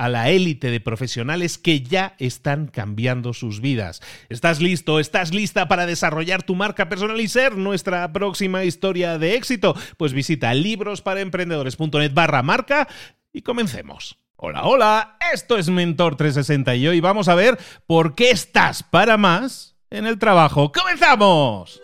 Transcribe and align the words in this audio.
a 0.00 0.08
la 0.08 0.30
élite 0.30 0.70
de 0.70 0.80
profesionales 0.80 1.58
que 1.58 1.82
ya 1.82 2.14
están 2.18 2.68
cambiando 2.68 3.34
sus 3.34 3.60
vidas. 3.60 4.00
¿Estás 4.30 4.58
listo? 4.62 4.98
¿Estás 4.98 5.34
lista 5.34 5.68
para 5.68 5.84
desarrollar 5.84 6.42
tu 6.42 6.54
marca 6.54 6.88
personal 6.88 7.20
y 7.20 7.28
ser 7.28 7.58
nuestra 7.58 8.10
próxima 8.10 8.64
historia 8.64 9.18
de 9.18 9.34
éxito? 9.34 9.76
Pues 9.98 10.14
visita 10.14 10.54
librosparaemprendedores.net 10.54 12.14
barra 12.14 12.42
marca 12.42 12.88
y 13.30 13.42
comencemos. 13.42 14.16
Hola, 14.36 14.64
hola, 14.64 15.18
esto 15.34 15.58
es 15.58 15.68
Mentor 15.68 16.16
360 16.16 16.76
y 16.76 16.88
hoy 16.88 17.00
vamos 17.00 17.28
a 17.28 17.34
ver 17.34 17.58
por 17.86 18.14
qué 18.14 18.30
estás 18.30 18.82
para 18.82 19.18
más 19.18 19.76
en 19.90 20.06
el 20.06 20.18
trabajo. 20.18 20.72
¡Comenzamos! 20.72 21.78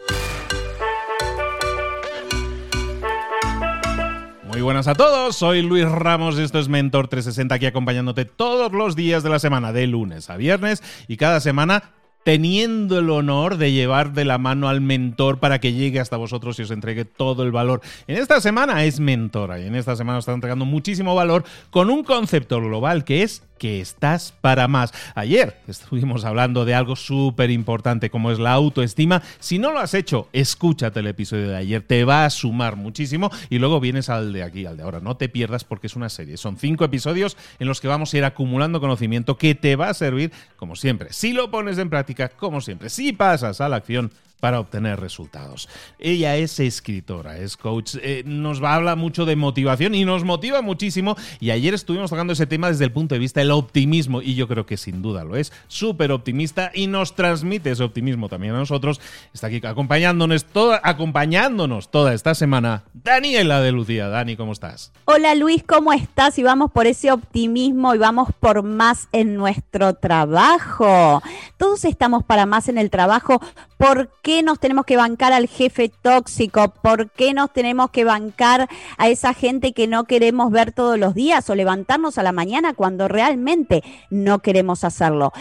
Muy 4.56 4.62
buenas 4.62 4.88
a 4.88 4.94
todos, 4.94 5.36
soy 5.36 5.60
Luis 5.60 5.84
Ramos 5.86 6.38
esto 6.38 6.58
es 6.58 6.70
Mentor 6.70 7.08
360 7.08 7.54
aquí 7.54 7.66
acompañándote 7.66 8.24
todos 8.24 8.72
los 8.72 8.96
días 8.96 9.22
de 9.22 9.28
la 9.28 9.38
semana, 9.38 9.70
de 9.70 9.86
lunes 9.86 10.30
a 10.30 10.38
viernes 10.38 10.82
y 11.08 11.18
cada 11.18 11.40
semana 11.40 11.92
teniendo 12.26 12.98
el 12.98 13.08
honor 13.10 13.56
de 13.56 13.70
llevar 13.70 14.12
de 14.12 14.24
la 14.24 14.36
mano 14.36 14.68
al 14.68 14.80
mentor 14.80 15.38
para 15.38 15.60
que 15.60 15.74
llegue 15.74 16.00
hasta 16.00 16.16
vosotros 16.16 16.58
y 16.58 16.62
os 16.62 16.72
entregue 16.72 17.04
todo 17.04 17.44
el 17.44 17.52
valor. 17.52 17.82
En 18.08 18.16
esta 18.16 18.40
semana 18.40 18.82
es 18.82 18.98
mentora 18.98 19.60
y 19.60 19.66
en 19.68 19.76
esta 19.76 19.94
semana 19.94 20.18
os 20.18 20.22
está 20.22 20.32
entregando 20.32 20.64
muchísimo 20.64 21.14
valor 21.14 21.44
con 21.70 21.88
un 21.88 22.02
concepto 22.02 22.60
global 22.60 23.04
que 23.04 23.22
es 23.22 23.44
que 23.58 23.80
estás 23.80 24.32
para 24.40 24.68
más. 24.68 24.92
Ayer 25.14 25.56
estuvimos 25.66 26.24
hablando 26.24 26.64
de 26.64 26.74
algo 26.74 26.96
súper 26.96 27.50
importante 27.50 28.10
como 28.10 28.30
es 28.30 28.38
la 28.38 28.52
autoestima. 28.52 29.22
Si 29.38 29.58
no 29.58 29.72
lo 29.72 29.78
has 29.78 29.94
hecho, 29.94 30.28
escúchate 30.32 31.00
el 31.00 31.06
episodio 31.06 31.48
de 31.48 31.56
ayer, 31.56 31.82
te 31.82 32.04
va 32.04 32.24
a 32.24 32.30
sumar 32.30 32.76
muchísimo 32.76 33.30
y 33.50 33.58
luego 33.58 33.80
vienes 33.80 34.08
al 34.08 34.32
de 34.32 34.42
aquí, 34.42 34.66
al 34.66 34.76
de 34.76 34.82
ahora. 34.82 35.00
No 35.00 35.16
te 35.16 35.28
pierdas 35.28 35.64
porque 35.64 35.86
es 35.86 35.96
una 35.96 36.08
serie. 36.08 36.36
Son 36.36 36.56
cinco 36.56 36.84
episodios 36.84 37.36
en 37.58 37.68
los 37.68 37.80
que 37.80 37.88
vamos 37.88 38.12
a 38.12 38.18
ir 38.18 38.24
acumulando 38.24 38.80
conocimiento 38.80 39.38
que 39.38 39.54
te 39.54 39.76
va 39.76 39.88
a 39.88 39.94
servir, 39.94 40.32
como 40.56 40.76
siempre. 40.76 41.12
Si 41.12 41.32
lo 41.32 41.50
pones 41.50 41.78
en 41.78 41.90
práctica, 41.90 42.15
como 42.38 42.60
siempre. 42.60 42.88
Si 42.90 43.12
pasas 43.12 43.60
a 43.60 43.68
la 43.68 43.76
acción, 43.76 44.10
para 44.40 44.60
obtener 44.60 45.00
resultados. 45.00 45.68
Ella 45.98 46.36
es 46.36 46.60
escritora, 46.60 47.38
es 47.38 47.56
coach, 47.56 47.96
eh, 48.02 48.22
nos 48.26 48.62
va 48.62 48.72
a 48.72 48.76
hablar 48.76 48.96
mucho 48.96 49.24
de 49.24 49.36
motivación 49.36 49.94
y 49.94 50.04
nos 50.04 50.24
motiva 50.24 50.62
muchísimo. 50.62 51.16
Y 51.40 51.50
ayer 51.50 51.74
estuvimos 51.74 52.10
tocando 52.10 52.32
ese 52.32 52.46
tema 52.46 52.68
desde 52.68 52.84
el 52.84 52.92
punto 52.92 53.14
de 53.14 53.18
vista 53.18 53.40
del 53.40 53.50
optimismo 53.50 54.22
y 54.22 54.34
yo 54.34 54.48
creo 54.48 54.66
que 54.66 54.76
sin 54.76 55.02
duda 55.02 55.24
lo 55.24 55.36
es, 55.36 55.52
súper 55.68 56.12
optimista 56.12 56.70
y 56.74 56.86
nos 56.86 57.14
transmite 57.14 57.70
ese 57.70 57.82
optimismo 57.82 58.28
también 58.28 58.54
a 58.54 58.58
nosotros. 58.58 59.00
Está 59.32 59.46
aquí 59.48 59.60
acompañándonos 59.64 60.44
toda, 60.44 60.80
acompañándonos 60.82 61.90
toda 61.90 62.14
esta 62.14 62.34
semana 62.34 62.84
Daniela 62.92 63.60
de 63.60 63.72
Lucía. 63.72 64.08
Dani, 64.08 64.36
¿cómo 64.36 64.52
estás? 64.52 64.92
Hola 65.06 65.34
Luis, 65.34 65.62
¿cómo 65.66 65.92
estás? 65.92 66.38
Y 66.38 66.42
vamos 66.42 66.70
por 66.70 66.86
ese 66.86 67.10
optimismo 67.10 67.94
y 67.94 67.98
vamos 67.98 68.28
por 68.38 68.62
más 68.62 69.08
en 69.12 69.34
nuestro 69.34 69.94
trabajo. 69.94 71.22
Todos 71.56 71.84
estamos 71.84 72.24
para 72.24 72.46
más 72.46 72.68
en 72.68 72.78
el 72.78 72.90
trabajo. 72.90 73.40
¿Por 73.78 74.10
qué 74.26 74.42
nos 74.42 74.58
tenemos 74.58 74.86
que 74.86 74.96
bancar 74.96 75.32
al 75.32 75.46
jefe 75.46 75.88
tóxico? 75.88 76.74
¿Por 76.82 77.10
qué 77.12 77.32
nos 77.32 77.52
tenemos 77.52 77.90
que 77.92 78.02
bancar 78.02 78.68
a 78.98 79.08
esa 79.08 79.32
gente 79.34 79.72
que 79.72 79.86
no 79.86 80.02
queremos 80.02 80.50
ver 80.50 80.72
todos 80.72 80.98
los 80.98 81.14
días 81.14 81.48
o 81.48 81.54
levantarnos 81.54 82.18
a 82.18 82.24
la 82.24 82.32
mañana 82.32 82.74
cuando 82.74 83.06
realmente 83.06 83.84
no 84.10 84.40
queremos 84.40 84.82
hacerlo? 84.82 85.32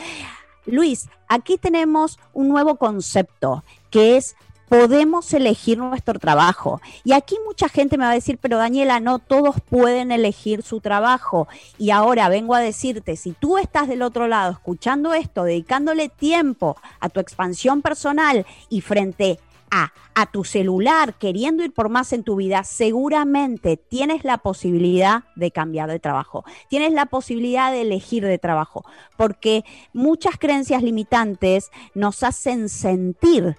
Luis, 0.68 1.10
aquí 1.28 1.58
tenemos 1.58 2.20
un 2.32 2.48
nuevo 2.48 2.76
concepto 2.76 3.64
que 3.90 4.18
es 4.18 4.36
podemos 4.70 5.34
elegir 5.34 5.78
nuestro 5.78 6.20
trabajo. 6.20 6.82
Y 7.04 7.14
aquí 7.14 7.38
mucha 7.46 7.70
gente 7.70 7.98
me 7.98 8.06
va 8.06 8.12
a 8.12 8.16
decir, 8.16 8.38
pero 8.40 8.58
Daniela, 8.58 9.00
no 9.00 9.20
todos 9.20 9.56
pueden 9.62 10.12
elegir 10.12 10.64
su 10.64 10.82
trabajo. 10.82 11.48
Y 11.78 11.92
ahora 11.92 12.30
vengo 12.30 12.56
a 12.56 12.60
decirte, 12.60 13.16
si 13.16 13.32
tú 13.32 13.58
estás 13.58 13.88
del 13.88 14.02
otro 14.02 14.28
lado 14.28 14.52
escuchando 14.52 15.14
esto, 15.14 15.44
dedicándole 15.44 16.10
tiempo 16.10 16.78
a 17.00 17.10
tu 17.10 17.20
expansión 17.20 17.82
personal 17.82 18.46
y 18.70 18.82
frente 18.82 19.40
a, 19.72 19.92
a 20.14 20.26
tu 20.28 20.44
celular, 20.44 21.16
queriendo 21.16 21.64
ir 21.64 21.74
por 21.74 21.90
más 21.90 22.14
en 22.14 22.24
tu 22.24 22.36
vida, 22.36 22.64
seguramente 22.64 23.78
tienes 23.78 24.24
la 24.24 24.38
posibilidad 24.38 25.24
de 25.36 25.52
cambiar 25.52 25.90
de 25.90 26.00
trabajo, 26.00 26.46
tienes 26.70 26.94
la 26.94 27.08
posibilidad 27.08 27.72
de 27.72 27.82
elegir 27.82 28.24
de 28.26 28.38
trabajo, 28.38 28.86
porque 29.18 29.66
muchas 29.92 30.38
creencias 30.38 30.84
limitantes 30.84 31.72
nos 31.94 32.24
hacen 32.24 32.70
sentir 32.70 33.58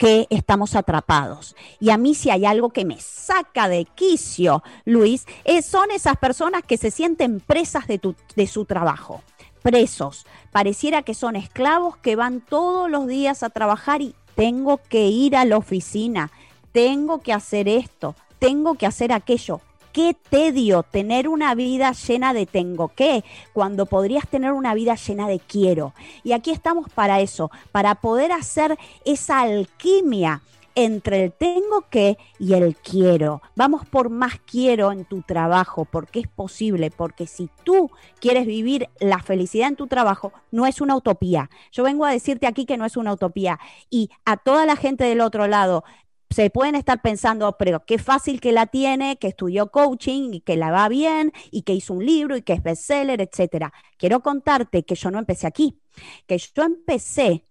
que 0.00 0.26
estamos 0.30 0.76
atrapados. 0.76 1.54
Y 1.78 1.90
a 1.90 1.98
mí 1.98 2.14
si 2.14 2.30
hay 2.30 2.46
algo 2.46 2.70
que 2.70 2.86
me 2.86 2.98
saca 2.98 3.68
de 3.68 3.84
quicio, 3.84 4.62
Luis, 4.86 5.26
son 5.62 5.90
esas 5.90 6.16
personas 6.16 6.62
que 6.62 6.78
se 6.78 6.90
sienten 6.90 7.38
presas 7.38 7.86
de, 7.86 8.00
de 8.34 8.46
su 8.46 8.64
trabajo. 8.64 9.22
Presos. 9.60 10.24
Pareciera 10.52 11.02
que 11.02 11.12
son 11.12 11.36
esclavos 11.36 11.98
que 11.98 12.16
van 12.16 12.40
todos 12.40 12.90
los 12.90 13.08
días 13.08 13.42
a 13.42 13.50
trabajar 13.50 14.00
y 14.00 14.14
tengo 14.36 14.80
que 14.88 15.08
ir 15.08 15.36
a 15.36 15.44
la 15.44 15.58
oficina, 15.58 16.30
tengo 16.72 17.20
que 17.20 17.34
hacer 17.34 17.68
esto, 17.68 18.14
tengo 18.38 18.76
que 18.76 18.86
hacer 18.86 19.12
aquello 19.12 19.60
qué 19.92 20.16
tedio 20.28 20.82
tener 20.82 21.28
una 21.28 21.54
vida 21.54 21.92
llena 21.92 22.32
de 22.32 22.46
tengo 22.46 22.88
que, 22.88 23.24
cuando 23.52 23.86
podrías 23.86 24.28
tener 24.28 24.52
una 24.52 24.74
vida 24.74 24.94
llena 24.94 25.28
de 25.28 25.40
quiero. 25.40 25.94
Y 26.24 26.32
aquí 26.32 26.50
estamos 26.50 26.88
para 26.90 27.20
eso, 27.20 27.50
para 27.72 27.96
poder 27.96 28.32
hacer 28.32 28.78
esa 29.04 29.40
alquimia 29.40 30.42
entre 30.74 31.24
el 31.24 31.32
tengo 31.32 31.84
que 31.90 32.16
y 32.38 32.54
el 32.54 32.76
quiero. 32.76 33.42
Vamos 33.56 33.84
por 33.86 34.08
más 34.08 34.38
quiero 34.38 34.92
en 34.92 35.04
tu 35.04 35.22
trabajo, 35.22 35.84
porque 35.84 36.20
es 36.20 36.28
posible, 36.28 36.90
porque 36.90 37.26
si 37.26 37.50
tú 37.64 37.90
quieres 38.20 38.46
vivir 38.46 38.88
la 38.98 39.18
felicidad 39.18 39.68
en 39.68 39.76
tu 39.76 39.86
trabajo, 39.86 40.32
no 40.50 40.66
es 40.66 40.80
una 40.80 40.96
utopía. 40.96 41.50
Yo 41.72 41.82
vengo 41.82 42.04
a 42.04 42.12
decirte 42.12 42.46
aquí 42.46 42.64
que 42.64 42.76
no 42.76 42.84
es 42.84 42.96
una 42.96 43.12
utopía. 43.12 43.58
Y 43.90 44.10
a 44.24 44.36
toda 44.36 44.66
la 44.66 44.76
gente 44.76 45.04
del 45.04 45.20
otro 45.20 45.46
lado, 45.48 45.84
se 46.30 46.48
pueden 46.50 46.76
estar 46.76 47.02
pensando, 47.02 47.56
pero 47.58 47.84
qué 47.84 47.98
fácil 47.98 48.40
que 48.40 48.52
la 48.52 48.66
tiene, 48.66 49.18
que 49.18 49.28
estudió 49.28 49.70
coaching 49.70 50.32
y 50.34 50.40
que 50.40 50.56
la 50.56 50.70
va 50.70 50.88
bien 50.88 51.32
y 51.50 51.62
que 51.62 51.74
hizo 51.74 51.94
un 51.94 52.06
libro 52.06 52.36
y 52.36 52.42
que 52.42 52.52
es 52.52 52.62
bestseller, 52.62 53.20
etcétera. 53.20 53.72
Quiero 53.98 54.20
contarte 54.20 54.84
que 54.84 54.94
yo 54.94 55.10
no 55.10 55.18
empecé 55.18 55.46
aquí, 55.46 55.80
que 56.26 56.38
yo 56.38 56.62
empecé 56.62 57.44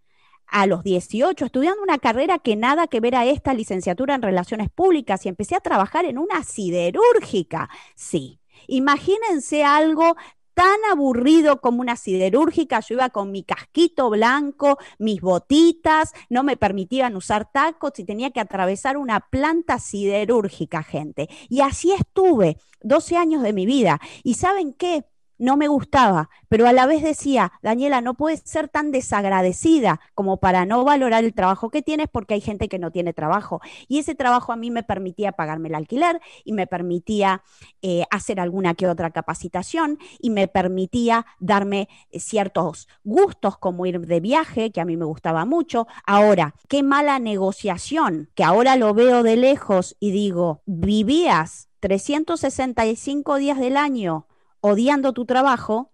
a 0.47 0.65
los 0.65 0.83
18 0.83 1.45
estudiando 1.45 1.83
una 1.83 1.99
carrera 1.99 2.39
que 2.39 2.55
nada 2.55 2.87
que 2.87 2.99
ver 3.01 3.15
a 3.15 3.25
esta 3.25 3.53
licenciatura 3.53 4.15
en 4.15 4.21
relaciones 4.21 4.69
públicas 4.69 5.25
y 5.25 5.29
empecé 5.29 5.55
a 5.55 5.59
trabajar 5.59 6.05
en 6.05 6.17
una 6.17 6.43
siderúrgica. 6.43 7.69
Sí, 7.95 8.39
imagínense 8.67 9.63
algo 9.63 10.15
tan 10.59 10.91
aburrido 10.91 11.61
como 11.61 11.79
una 11.79 11.95
siderúrgica. 11.95 12.81
Yo 12.81 12.95
iba 12.95 13.09
con 13.11 13.31
mi 13.31 13.43
casquito 13.43 14.09
blanco, 14.09 14.77
mis 14.97 15.21
botitas, 15.21 16.11
no 16.29 16.43
me 16.43 16.57
permitían 16.57 17.15
usar 17.15 17.49
tacos 17.49 17.97
y 17.97 18.03
tenía 18.03 18.31
que 18.31 18.41
atravesar 18.41 18.97
una 18.97 19.21
planta 19.21 19.79
siderúrgica, 19.79 20.83
gente. 20.83 21.29
Y 21.47 21.61
así 21.61 21.93
estuve 21.93 22.57
12 22.81 23.15
años 23.15 23.41
de 23.41 23.53
mi 23.53 23.65
vida. 23.65 24.01
¿Y 24.21 24.33
saben 24.33 24.73
qué? 24.73 25.05
No 25.39 25.57
me 25.57 25.67
gustaba, 25.67 26.29
pero 26.49 26.67
a 26.67 26.73
la 26.73 26.85
vez 26.85 27.01
decía, 27.01 27.53
Daniela, 27.63 28.01
no 28.01 28.13
puedes 28.13 28.41
ser 28.41 28.67
tan 28.67 28.91
desagradecida 28.91 30.01
como 30.13 30.37
para 30.37 30.65
no 30.65 30.83
valorar 30.83 31.23
el 31.23 31.33
trabajo 31.33 31.69
que 31.69 31.81
tienes 31.81 32.07
porque 32.09 32.35
hay 32.35 32.41
gente 32.41 32.67
que 32.67 32.77
no 32.77 32.91
tiene 32.91 33.13
trabajo. 33.13 33.61
Y 33.87 33.99
ese 33.99 34.15
trabajo 34.15 34.51
a 34.51 34.57
mí 34.57 34.69
me 34.69 34.83
permitía 34.83 35.31
pagarme 35.31 35.69
el 35.69 35.75
alquiler 35.75 36.19
y 36.43 36.53
me 36.53 36.67
permitía 36.67 37.41
eh, 37.81 38.03
hacer 38.11 38.39
alguna 38.39 38.73
que 38.73 38.87
otra 38.87 39.11
capacitación 39.11 39.97
y 40.19 40.29
me 40.29 40.47
permitía 40.47 41.25
darme 41.39 41.87
eh, 42.11 42.19
ciertos 42.19 42.87
gustos 43.03 43.57
como 43.57 43.85
ir 43.85 44.01
de 44.01 44.19
viaje, 44.19 44.71
que 44.71 44.81
a 44.81 44.85
mí 44.85 44.97
me 44.97 45.05
gustaba 45.05 45.45
mucho. 45.45 45.87
Ahora, 46.05 46.53
qué 46.67 46.83
mala 46.83 47.17
negociación, 47.19 48.29
que 48.35 48.43
ahora 48.43 48.75
lo 48.75 48.93
veo 48.93 49.23
de 49.23 49.37
lejos 49.37 49.95
y 49.99 50.11
digo, 50.11 50.61
vivías 50.65 51.69
365 51.79 53.37
días 53.37 53.57
del 53.57 53.77
año 53.77 54.27
odiando 54.61 55.13
tu 55.13 55.25
trabajo, 55.25 55.91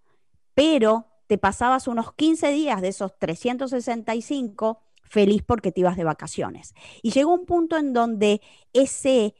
pero 0.53 1.07
te 1.27 1.37
pasabas 1.37 1.87
unos 1.87 2.13
15 2.13 2.51
días 2.51 2.81
de 2.81 2.89
esos 2.89 3.17
365 3.17 4.81
feliz 5.03 5.43
porque 5.43 5.71
te 5.71 5.81
ibas 5.81 5.97
de 5.97 6.03
vacaciones. 6.03 6.73
Y 7.01 7.11
llegó 7.11 7.33
un 7.33 7.45
punto 7.45 7.77
en 7.77 7.93
donde 7.93 8.41
ese, 8.73 9.35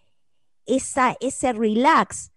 esa, 0.66 1.16
ese 1.20 1.54
relax, 1.54 2.32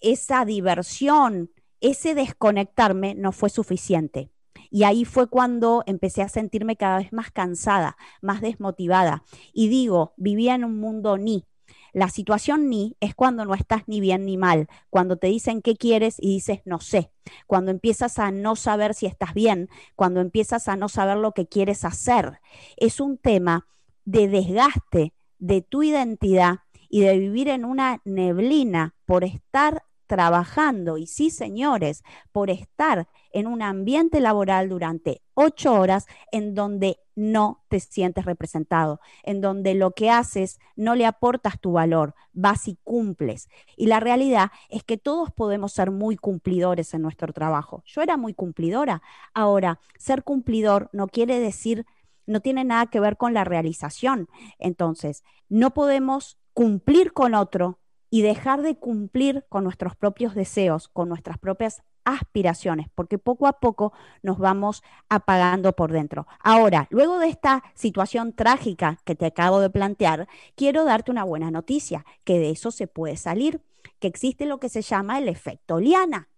esa 0.00 0.44
diversión, 0.44 1.50
ese 1.80 2.14
desconectarme 2.14 3.14
no 3.14 3.32
fue 3.32 3.50
suficiente. 3.50 4.30
Y 4.70 4.84
ahí 4.84 5.04
fue 5.04 5.28
cuando 5.28 5.82
empecé 5.86 6.22
a 6.22 6.28
sentirme 6.28 6.76
cada 6.76 6.98
vez 6.98 7.12
más 7.12 7.30
cansada, 7.30 7.96
más 8.22 8.40
desmotivada. 8.40 9.24
Y 9.52 9.68
digo, 9.68 10.14
vivía 10.16 10.54
en 10.54 10.64
un 10.64 10.78
mundo 10.78 11.18
ni, 11.18 11.44
la 11.92 12.08
situación 12.08 12.68
ni 12.68 12.96
es 13.00 13.14
cuando 13.14 13.44
no 13.44 13.54
estás 13.54 13.82
ni 13.86 14.00
bien 14.00 14.24
ni 14.24 14.36
mal, 14.36 14.68
cuando 14.90 15.16
te 15.16 15.28
dicen 15.28 15.62
qué 15.62 15.76
quieres 15.76 16.16
y 16.18 16.28
dices 16.34 16.60
no 16.64 16.80
sé, 16.80 17.10
cuando 17.46 17.70
empiezas 17.70 18.18
a 18.18 18.30
no 18.30 18.56
saber 18.56 18.94
si 18.94 19.06
estás 19.06 19.34
bien, 19.34 19.68
cuando 19.96 20.20
empiezas 20.20 20.68
a 20.68 20.76
no 20.76 20.88
saber 20.88 21.16
lo 21.16 21.32
que 21.32 21.46
quieres 21.46 21.84
hacer. 21.84 22.40
Es 22.76 23.00
un 23.00 23.18
tema 23.18 23.66
de 24.04 24.28
desgaste 24.28 25.14
de 25.38 25.62
tu 25.62 25.82
identidad 25.82 26.60
y 26.88 27.00
de 27.00 27.18
vivir 27.18 27.48
en 27.48 27.64
una 27.64 28.00
neblina 28.04 28.94
por 29.06 29.24
estar 29.24 29.84
trabajando, 30.10 30.98
y 30.98 31.06
sí, 31.06 31.30
señores, 31.30 32.02
por 32.32 32.50
estar 32.50 33.06
en 33.32 33.46
un 33.46 33.62
ambiente 33.62 34.18
laboral 34.18 34.68
durante 34.68 35.22
ocho 35.34 35.72
horas 35.72 36.06
en 36.32 36.56
donde 36.56 36.98
no 37.14 37.62
te 37.68 37.78
sientes 37.78 38.24
representado, 38.24 38.98
en 39.22 39.40
donde 39.40 39.74
lo 39.74 39.92
que 39.92 40.10
haces 40.10 40.58
no 40.74 40.96
le 40.96 41.06
aportas 41.06 41.60
tu 41.60 41.70
valor, 41.70 42.16
vas 42.32 42.66
y 42.66 42.76
cumples. 42.82 43.48
Y 43.76 43.86
la 43.86 44.00
realidad 44.00 44.50
es 44.68 44.82
que 44.82 44.98
todos 44.98 45.30
podemos 45.30 45.72
ser 45.72 45.92
muy 45.92 46.16
cumplidores 46.16 46.92
en 46.92 47.02
nuestro 47.02 47.32
trabajo. 47.32 47.84
Yo 47.86 48.02
era 48.02 48.16
muy 48.16 48.34
cumplidora. 48.34 49.02
Ahora, 49.32 49.78
ser 49.96 50.24
cumplidor 50.24 50.90
no 50.92 51.06
quiere 51.06 51.38
decir, 51.38 51.86
no 52.26 52.40
tiene 52.40 52.64
nada 52.64 52.86
que 52.86 52.98
ver 52.98 53.16
con 53.16 53.32
la 53.32 53.44
realización. 53.44 54.28
Entonces, 54.58 55.22
no 55.48 55.70
podemos 55.72 56.36
cumplir 56.52 57.12
con 57.12 57.34
otro 57.34 57.78
y 58.10 58.22
dejar 58.22 58.62
de 58.62 58.76
cumplir 58.76 59.46
con 59.48 59.64
nuestros 59.64 59.94
propios 59.96 60.34
deseos, 60.34 60.88
con 60.88 61.08
nuestras 61.08 61.38
propias 61.38 61.82
aspiraciones, 62.04 62.88
porque 62.94 63.18
poco 63.18 63.46
a 63.46 63.60
poco 63.60 63.92
nos 64.22 64.38
vamos 64.38 64.82
apagando 65.08 65.72
por 65.74 65.92
dentro. 65.92 66.26
Ahora, 66.40 66.88
luego 66.90 67.18
de 67.18 67.28
esta 67.28 67.62
situación 67.74 68.32
trágica 68.32 68.98
que 69.04 69.14
te 69.14 69.26
acabo 69.26 69.60
de 69.60 69.70
plantear, 69.70 70.28
quiero 70.56 70.84
darte 70.84 71.10
una 71.10 71.24
buena 71.24 71.50
noticia, 71.50 72.04
que 72.24 72.38
de 72.38 72.50
eso 72.50 72.70
se 72.70 72.88
puede 72.88 73.16
salir, 73.16 73.62
que 74.00 74.08
existe 74.08 74.46
lo 74.46 74.58
que 74.58 74.68
se 74.68 74.82
llama 74.82 75.18
el 75.18 75.28
efecto 75.28 75.78
liana. 75.78 76.28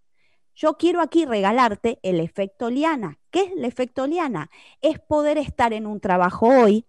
Yo 0.55 0.77
quiero 0.77 1.01
aquí 1.01 1.25
regalarte 1.25 1.99
el 2.03 2.21
efecto 2.21 2.69
liana. 2.69 3.19
¿Qué 3.31 3.41
es 3.45 3.53
el 3.53 3.65
efecto 3.65 4.07
liana? 4.07 4.51
Es 4.83 4.99
poder 4.99 5.39
estar 5.39 5.73
en 5.73 5.87
un 5.87 5.99
trabajo 6.01 6.49
hoy 6.49 6.85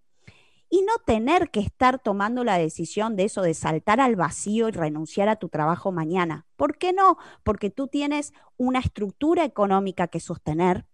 y 0.74 0.81
no 0.81 0.94
tener 1.06 1.52
que 1.52 1.60
estar 1.60 2.00
tomando 2.00 2.44
la 2.44 2.58
decisión 2.58 3.16
de 3.16 3.25
eso, 3.25 3.44
de 3.44 3.54
saltar 3.54 4.02
al 4.02 4.16
vacío 4.16 4.70
y 4.70 4.72
renunciar 4.72 5.30
a 5.30 5.36
tu 5.36 5.48
trabajo 5.48 5.92
mañana. 5.92 6.48
¿Por 6.56 6.80
qué 6.80 6.94
no? 6.94 7.20
Porque 7.44 7.70
tú 7.70 7.88
tienes 7.88 8.34
una 8.58 8.80
estructura 8.80 9.46
económica 9.46 10.08
que 10.08 10.20
sostener. 10.20 10.88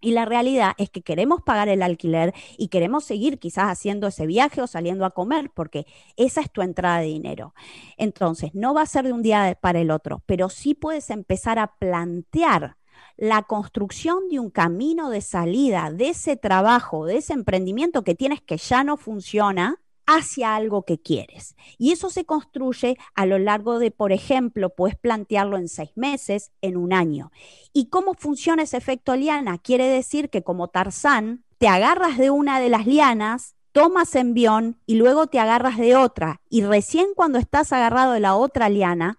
Y 0.00 0.10
la 0.10 0.24
realidad 0.24 0.72
es 0.78 0.90
que 0.90 1.02
queremos 1.02 1.42
pagar 1.42 1.68
el 1.68 1.82
alquiler 1.82 2.34
y 2.56 2.70
queremos 2.70 3.04
seguir 3.04 3.38
quizás 3.38 3.66
haciendo 3.66 4.08
ese 4.08 4.26
viaje 4.26 4.62
o 4.62 4.66
saliendo 4.66 5.04
a 5.04 5.12
comer, 5.12 5.52
porque 5.54 5.86
esa 6.16 6.40
es 6.40 6.50
tu 6.50 6.62
entrada 6.62 6.98
de 6.98 7.06
dinero. 7.06 7.54
Entonces, 7.98 8.52
no 8.52 8.74
va 8.74 8.82
a 8.82 8.86
ser 8.86 9.04
de 9.04 9.12
un 9.12 9.22
día 9.22 9.56
para 9.60 9.78
el 9.78 9.92
otro, 9.92 10.24
pero 10.26 10.48
sí 10.48 10.74
puedes 10.74 11.10
empezar 11.10 11.60
a 11.60 11.76
plantear 11.78 12.77
la 13.18 13.42
construcción 13.42 14.28
de 14.30 14.38
un 14.38 14.48
camino 14.48 15.10
de 15.10 15.20
salida 15.20 15.90
de 15.90 16.10
ese 16.10 16.36
trabajo, 16.36 17.04
de 17.04 17.18
ese 17.18 17.34
emprendimiento 17.34 18.04
que 18.04 18.14
tienes 18.14 18.40
que 18.40 18.56
ya 18.56 18.84
no 18.84 18.96
funciona, 18.96 19.80
hacia 20.06 20.56
algo 20.56 20.84
que 20.84 20.98
quieres. 20.98 21.54
Y 21.76 21.92
eso 21.92 22.08
se 22.08 22.24
construye 22.24 22.96
a 23.14 23.26
lo 23.26 23.38
largo 23.38 23.78
de, 23.78 23.90
por 23.90 24.10
ejemplo, 24.10 24.70
puedes 24.70 24.96
plantearlo 24.96 25.58
en 25.58 25.68
seis 25.68 25.90
meses, 25.96 26.50
en 26.62 26.78
un 26.78 26.94
año. 26.94 27.30
¿Y 27.74 27.90
cómo 27.90 28.14
funciona 28.14 28.62
ese 28.62 28.78
efecto 28.78 29.14
liana? 29.16 29.58
Quiere 29.58 29.86
decir 29.86 30.30
que 30.30 30.42
como 30.42 30.68
Tarzán, 30.68 31.44
te 31.58 31.68
agarras 31.68 32.16
de 32.16 32.30
una 32.30 32.58
de 32.58 32.70
las 32.70 32.86
lianas, 32.86 33.54
tomas 33.72 34.14
envión 34.14 34.78
y 34.86 34.94
luego 34.94 35.26
te 35.26 35.40
agarras 35.40 35.76
de 35.76 35.94
otra. 35.94 36.40
Y 36.48 36.62
recién 36.62 37.08
cuando 37.14 37.38
estás 37.38 37.74
agarrado 37.74 38.12
de 38.12 38.20
la 38.20 38.34
otra 38.34 38.70
liana, 38.70 39.18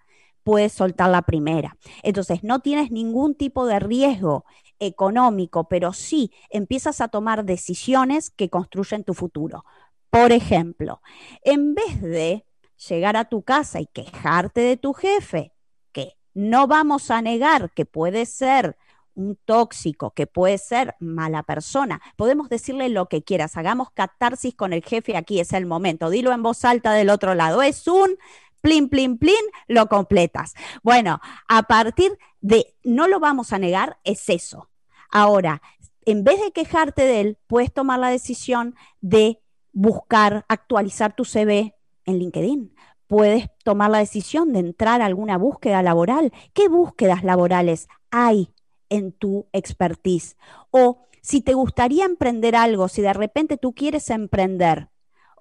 puedes 0.49 0.73
soltar 0.73 1.11
la 1.11 1.21
primera. 1.21 1.77
Entonces, 2.01 2.43
no 2.43 2.59
tienes 2.59 2.89
ningún 2.89 3.35
tipo 3.35 3.67
de 3.67 3.77
riesgo 3.77 4.45
económico, 4.79 5.67
pero 5.67 5.93
sí 5.93 6.31
empiezas 6.49 7.01
a 7.01 7.07
tomar 7.07 7.45
decisiones 7.45 8.31
que 8.31 8.49
construyen 8.49 9.03
tu 9.03 9.13
futuro. 9.13 9.63
Por 10.09 10.31
ejemplo, 10.31 11.03
en 11.43 11.75
vez 11.75 12.01
de 12.01 12.47
llegar 12.87 13.15
a 13.15 13.25
tu 13.25 13.43
casa 13.43 13.79
y 13.79 13.85
quejarte 13.85 14.61
de 14.61 14.75
tu 14.75 14.93
jefe, 14.93 15.53
que 15.91 16.15
no 16.33 16.65
vamos 16.65 17.11
a 17.11 17.21
negar 17.21 17.71
que 17.71 17.85
puede 17.85 18.25
ser 18.25 18.75
un 19.13 19.37
tóxico, 19.45 20.15
que 20.15 20.25
puede 20.25 20.57
ser 20.57 20.95
mala 20.99 21.43
persona. 21.43 22.01
Podemos 22.15 22.49
decirle 22.49 22.89
lo 22.89 23.05
que 23.05 23.23
quieras, 23.23 23.55
hagamos 23.55 23.91
catarsis 23.91 24.55
con 24.55 24.73
el 24.73 24.83
jefe, 24.83 25.15
aquí 25.15 25.39
es 25.39 25.53
el 25.53 25.67
momento, 25.67 26.09
dilo 26.09 26.31
en 26.31 26.41
voz 26.41 26.65
alta 26.65 26.93
del 26.93 27.11
otro 27.11 27.35
lado, 27.35 27.61
es 27.61 27.87
un 27.87 28.17
plin, 28.61 28.89
plin, 28.89 29.17
plin, 29.17 29.35
lo 29.67 29.87
completas. 29.87 30.53
Bueno, 30.83 31.19
a 31.47 31.63
partir 31.63 32.17
de, 32.41 32.75
no 32.83 33.07
lo 33.07 33.19
vamos 33.19 33.53
a 33.53 33.59
negar, 33.59 33.97
es 34.03 34.29
eso. 34.29 34.69
Ahora, 35.11 35.61
en 36.05 36.23
vez 36.23 36.41
de 36.41 36.51
quejarte 36.51 37.03
de 37.03 37.21
él, 37.21 37.37
puedes 37.47 37.73
tomar 37.73 37.99
la 37.99 38.09
decisión 38.09 38.75
de 39.01 39.41
buscar, 39.73 40.45
actualizar 40.47 41.15
tu 41.15 41.25
CV 41.25 41.75
en 42.05 42.19
LinkedIn. 42.19 42.75
Puedes 43.07 43.47
tomar 43.63 43.89
la 43.89 43.99
decisión 43.99 44.53
de 44.53 44.59
entrar 44.59 45.01
a 45.01 45.05
alguna 45.05 45.37
búsqueda 45.37 45.81
laboral. 45.81 46.31
¿Qué 46.53 46.67
búsquedas 46.67 47.23
laborales 47.23 47.87
hay 48.11 48.53
en 48.89 49.11
tu 49.11 49.47
expertise? 49.51 50.37
O 50.71 51.07
si 51.21 51.41
te 51.41 51.53
gustaría 51.53 52.05
emprender 52.05 52.55
algo, 52.55 52.87
si 52.87 53.01
de 53.01 53.13
repente 53.13 53.57
tú 53.57 53.73
quieres 53.73 54.09
emprender, 54.09 54.89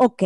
Ok, 0.00 0.22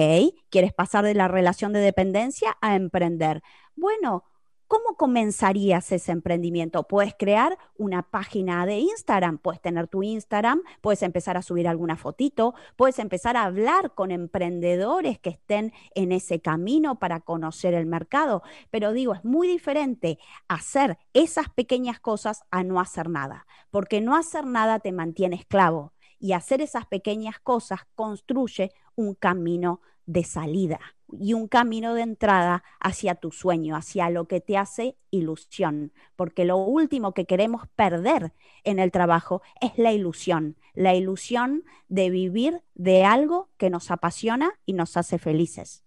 ¿quieres 0.50 0.74
pasar 0.74 1.02
de 1.02 1.14
la 1.14 1.28
relación 1.28 1.72
de 1.72 1.80
dependencia 1.80 2.58
a 2.60 2.76
emprender? 2.76 3.42
Bueno, 3.74 4.24
¿cómo 4.68 4.98
comenzarías 4.98 5.90
ese 5.92 6.12
emprendimiento? 6.12 6.86
Puedes 6.86 7.14
crear 7.18 7.56
una 7.78 8.02
página 8.02 8.66
de 8.66 8.80
Instagram, 8.80 9.38
puedes 9.38 9.62
tener 9.62 9.88
tu 9.88 10.02
Instagram, 10.02 10.60
puedes 10.82 11.02
empezar 11.02 11.38
a 11.38 11.42
subir 11.42 11.66
alguna 11.68 11.96
fotito, 11.96 12.54
puedes 12.76 12.98
empezar 12.98 13.38
a 13.38 13.44
hablar 13.44 13.94
con 13.94 14.10
emprendedores 14.10 15.18
que 15.18 15.30
estén 15.30 15.72
en 15.94 16.12
ese 16.12 16.42
camino 16.42 16.98
para 16.98 17.20
conocer 17.20 17.72
el 17.72 17.86
mercado. 17.86 18.42
Pero 18.70 18.92
digo, 18.92 19.14
es 19.14 19.24
muy 19.24 19.48
diferente 19.48 20.18
hacer 20.48 20.98
esas 21.14 21.48
pequeñas 21.48 21.98
cosas 21.98 22.42
a 22.50 22.62
no 22.62 22.78
hacer 22.78 23.08
nada, 23.08 23.46
porque 23.70 24.02
no 24.02 24.16
hacer 24.16 24.44
nada 24.44 24.80
te 24.80 24.92
mantiene 24.92 25.36
esclavo 25.36 25.94
y 26.22 26.34
hacer 26.34 26.62
esas 26.62 26.86
pequeñas 26.86 27.40
cosas 27.40 27.80
construye 27.96 28.70
un 28.94 29.14
camino 29.14 29.80
de 30.06 30.22
salida 30.22 30.78
y 31.10 31.34
un 31.34 31.48
camino 31.48 31.94
de 31.94 32.02
entrada 32.02 32.62
hacia 32.78 33.16
tu 33.16 33.32
sueño, 33.32 33.74
hacia 33.74 34.08
lo 34.08 34.28
que 34.28 34.40
te 34.40 34.56
hace 34.56 34.96
ilusión, 35.10 35.92
porque 36.14 36.44
lo 36.44 36.58
último 36.58 37.12
que 37.12 37.26
queremos 37.26 37.66
perder 37.74 38.32
en 38.62 38.78
el 38.78 38.92
trabajo 38.92 39.42
es 39.60 39.76
la 39.76 39.92
ilusión, 39.92 40.56
la 40.74 40.94
ilusión 40.94 41.64
de 41.88 42.08
vivir 42.08 42.62
de 42.74 43.04
algo 43.04 43.50
que 43.58 43.68
nos 43.68 43.90
apasiona 43.90 44.52
y 44.64 44.74
nos 44.74 44.96
hace 44.96 45.18
felices. 45.18 45.81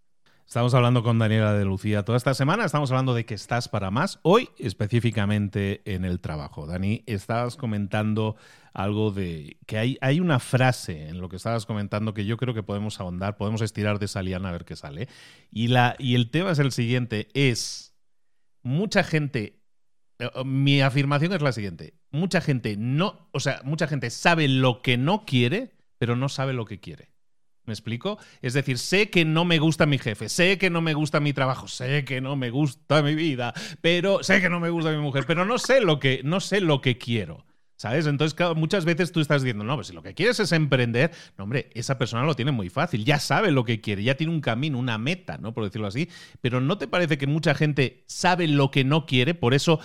Estamos 0.48 0.75
hablando 0.75 1.02
con 1.02 1.18
Daniela 1.18 1.54
de 1.54 1.66
Lucía 1.66 2.06
toda 2.06 2.20
esta 2.20 2.36
semana, 2.36 2.66
estamos 2.66 2.92
hablando 2.92 3.16
de 3.16 3.25
que 3.25 3.34
estás 3.34 3.68
para 3.68 3.90
más, 3.90 4.20
hoy 4.22 4.50
específicamente 4.60 5.82
en 5.86 6.06
el 6.06 6.20
trabajo. 6.20 6.68
Dani, 6.68 7.04
estabas 7.08 7.58
comentando 7.58 8.36
algo 8.72 9.10
de 9.10 9.58
que 9.66 9.80
hay, 9.80 9.98
hay 10.02 10.20
una 10.20 10.40
frase 10.40 11.10
en 11.10 11.20
lo 11.20 11.30
que 11.30 11.38
estabas 11.38 11.66
comentando 11.66 12.14
que 12.14 12.25
yo 12.25 12.38
creo 12.38 12.54
que 12.54 12.62
podemos 12.62 13.00
ahondar, 13.00 13.38
podemos 13.38 13.62
estirar 13.62 13.98
de 13.98 14.06
esa 14.06 14.22
liana 14.22 14.50
a 14.50 14.52
ver 14.52 14.66
qué 14.66 14.75
sale. 14.75 15.10
Y, 15.50 15.70
la, 15.70 15.96
y 15.98 16.14
el 16.14 16.30
tema 16.30 16.52
es 16.52 16.60
el 16.60 16.72
siguiente, 16.72 17.28
es 17.34 17.96
mucha 18.62 19.04
gente, 19.04 19.64
eh, 20.20 20.30
mi 20.46 20.80
afirmación 20.80 21.34
es 21.34 21.42
la 21.42 21.54
siguiente, 21.54 21.96
mucha 22.12 22.40
gente 22.40 22.78
no, 22.78 23.30
o 23.32 23.40
sea, 23.40 23.62
mucha 23.64 23.88
gente 23.88 24.12
sabe 24.12 24.48
lo 24.48 24.84
que 24.84 24.96
no 24.96 25.25
quiere, 25.25 25.75
pero 25.98 26.16
no 26.16 26.30
sabe 26.30 26.54
lo 26.54 26.66
que 26.66 26.80
quiere. 26.80 27.15
¿Me 27.66 27.74
explico? 27.74 28.20
Es 28.42 28.54
decir, 28.54 28.78
sé 28.78 29.10
que 29.10 29.26
no 29.26 29.44
me 29.44 29.58
gusta 29.58 29.86
mi 29.86 29.98
jefe, 29.98 30.30
sé 30.30 30.58
que 30.58 30.70
no 30.70 30.82
me 30.82 30.94
gusta 30.94 31.20
mi 31.20 31.34
trabajo, 31.34 31.68
sé 31.68 32.06
que 32.06 32.22
no 32.22 32.36
me 32.36 32.52
gusta 32.52 33.02
mi 33.02 33.16
vida, 33.16 33.54
pero 33.82 34.24
sé 34.24 34.40
que 34.40 34.50
no 34.50 34.60
me 34.60 34.70
gusta 34.70 34.92
mi 34.92 35.00
mujer, 35.00 35.26
pero 35.26 35.46
no 35.46 35.58
sé 35.58 35.82
lo 35.82 36.00
que, 36.00 36.22
no 36.24 36.40
sé 36.40 36.62
lo 36.62 36.82
que 36.82 36.98
quiero. 36.98 37.46
¿Sabes? 37.78 38.08
Entonces, 38.08 38.40
muchas 38.56 38.86
veces 38.86 39.12
tú 39.12 39.20
estás 39.20 39.42
diciendo, 39.42 39.66
no, 39.66 39.76
pues 39.76 39.88
si 39.88 39.94
lo 39.94 40.02
que 40.02 40.14
quieres 40.14 40.40
es 40.40 40.54
emprender, 40.54 41.12
no, 41.38 41.44
hombre, 41.44 41.70
esa 41.74 41.98
persona 41.98 42.24
lo 42.24 42.34
tiene 42.34 42.52
muy 42.52 42.70
fácil, 42.70 43.04
ya 43.04 43.20
sabe 43.20 43.52
lo 43.52 43.66
que 43.66 43.82
quiere, 43.82 44.02
ya 44.02 44.16
tiene 44.16 44.32
un 44.32 44.40
camino, 44.40 44.80
una 44.80 44.98
meta, 44.98 45.38
¿no? 45.38 45.54
Por 45.54 45.66
decirlo 45.66 45.88
así. 45.88 46.08
Pero 46.40 46.62
¿no 46.62 46.78
te 46.78 46.88
parece 46.88 47.18
que 47.18 47.28
mucha 47.28 47.54
gente 47.54 48.06
sabe 48.08 48.48
lo 48.48 48.72
que 48.72 48.86
no 48.86 49.06
quiere? 49.06 49.34
Por 49.34 49.54
eso 49.54 49.82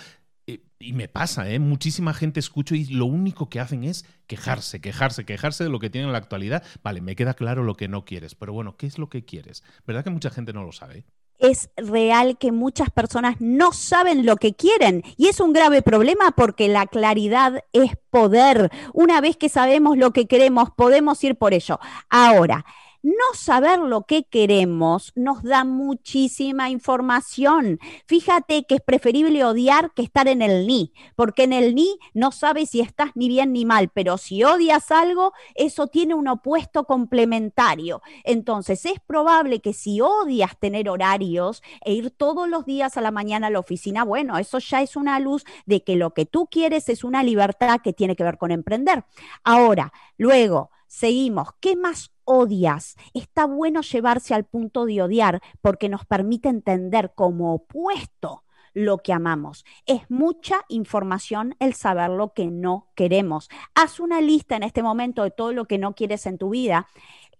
y 0.79 0.93
me 0.93 1.07
pasa, 1.07 1.49
¿eh? 1.49 1.59
Muchísima 1.59 2.13
gente 2.13 2.39
escucho 2.39 2.75
y 2.75 2.85
lo 2.85 3.05
único 3.05 3.49
que 3.49 3.59
hacen 3.59 3.83
es 3.83 4.05
quejarse, 4.27 4.81
quejarse, 4.81 5.25
quejarse 5.25 5.63
de 5.63 5.69
lo 5.69 5.79
que 5.79 5.89
tienen 5.89 6.07
en 6.07 6.13
la 6.13 6.17
actualidad. 6.17 6.63
Vale, 6.83 7.01
me 7.01 7.15
queda 7.15 7.33
claro 7.33 7.63
lo 7.63 7.75
que 7.75 7.87
no 7.87 8.05
quieres, 8.05 8.35
pero 8.35 8.53
bueno, 8.53 8.75
¿qué 8.77 8.87
es 8.87 8.97
lo 8.97 9.09
que 9.09 9.23
quieres? 9.23 9.63
¿Verdad 9.85 10.03
que 10.03 10.09
mucha 10.09 10.29
gente 10.29 10.53
no 10.53 10.63
lo 10.63 10.71
sabe? 10.71 11.05
Es 11.37 11.69
real 11.75 12.37
que 12.37 12.51
muchas 12.51 12.91
personas 12.91 13.37
no 13.39 13.71
saben 13.71 14.25
lo 14.25 14.35
que 14.37 14.53
quieren 14.53 15.03
y 15.17 15.27
es 15.27 15.39
un 15.39 15.53
grave 15.53 15.81
problema 15.81 16.31
porque 16.31 16.67
la 16.67 16.85
claridad 16.85 17.63
es 17.73 17.93
poder. 18.11 18.69
Una 18.93 19.21
vez 19.21 19.37
que 19.37 19.49
sabemos 19.49 19.97
lo 19.97 20.11
que 20.11 20.27
queremos, 20.27 20.69
podemos 20.69 21.23
ir 21.23 21.35
por 21.35 21.53
ello. 21.53 21.79
Ahora, 22.09 22.63
no 23.03 23.23
saber 23.33 23.79
lo 23.79 24.03
que 24.03 24.23
queremos 24.23 25.11
nos 25.15 25.41
da 25.43 25.63
muchísima 25.63 26.69
información. 26.69 27.79
Fíjate 28.05 28.65
que 28.65 28.75
es 28.75 28.81
preferible 28.81 29.43
odiar 29.43 29.91
que 29.93 30.03
estar 30.03 30.27
en 30.27 30.41
el 30.41 30.67
ni, 30.67 30.93
porque 31.15 31.43
en 31.43 31.53
el 31.53 31.73
ni 31.73 31.97
no 32.13 32.31
sabes 32.31 32.69
si 32.69 32.79
estás 32.79 33.11
ni 33.15 33.27
bien 33.27 33.53
ni 33.53 33.65
mal, 33.65 33.89
pero 33.89 34.17
si 34.17 34.43
odias 34.43 34.91
algo, 34.91 35.33
eso 35.55 35.87
tiene 35.87 36.13
un 36.13 36.27
opuesto 36.27 36.85
complementario. 36.85 38.01
Entonces, 38.23 38.85
es 38.85 38.99
probable 38.99 39.61
que 39.61 39.73
si 39.73 40.01
odias 40.01 40.57
tener 40.59 40.89
horarios 40.89 41.63
e 41.83 41.93
ir 41.93 42.11
todos 42.11 42.47
los 42.47 42.65
días 42.65 42.97
a 42.97 43.01
la 43.01 43.11
mañana 43.11 43.47
a 43.47 43.49
la 43.49 43.59
oficina, 43.59 44.03
bueno, 44.03 44.37
eso 44.37 44.59
ya 44.59 44.81
es 44.81 44.95
una 44.95 45.19
luz 45.19 45.43
de 45.65 45.83
que 45.83 45.95
lo 45.95 46.13
que 46.13 46.25
tú 46.25 46.47
quieres 46.47 46.89
es 46.89 47.03
una 47.03 47.23
libertad 47.23 47.79
que 47.83 47.93
tiene 47.93 48.15
que 48.15 48.23
ver 48.23 48.37
con 48.37 48.51
emprender. 48.51 49.05
Ahora, 49.43 49.91
luego, 50.17 50.69
seguimos. 50.87 51.49
¿Qué 51.59 51.75
más 51.75 52.11
odias. 52.31 52.95
Está 53.13 53.45
bueno 53.45 53.81
llevarse 53.81 54.33
al 54.33 54.45
punto 54.45 54.85
de 54.85 55.01
odiar 55.01 55.41
porque 55.61 55.89
nos 55.89 56.05
permite 56.05 56.47
entender 56.47 57.11
como 57.13 57.53
opuesto 57.53 58.43
lo 58.73 58.99
que 58.99 59.11
amamos. 59.11 59.65
Es 59.85 60.09
mucha 60.09 60.61
información 60.69 61.55
el 61.59 61.73
saber 61.73 62.09
lo 62.09 62.33
que 62.33 62.47
no 62.47 62.87
queremos. 62.95 63.49
Haz 63.75 63.99
una 63.99 64.21
lista 64.21 64.55
en 64.55 64.63
este 64.63 64.81
momento 64.81 65.23
de 65.23 65.31
todo 65.31 65.51
lo 65.51 65.65
que 65.65 65.77
no 65.77 65.93
quieres 65.93 66.25
en 66.25 66.37
tu 66.37 66.51
vida 66.51 66.87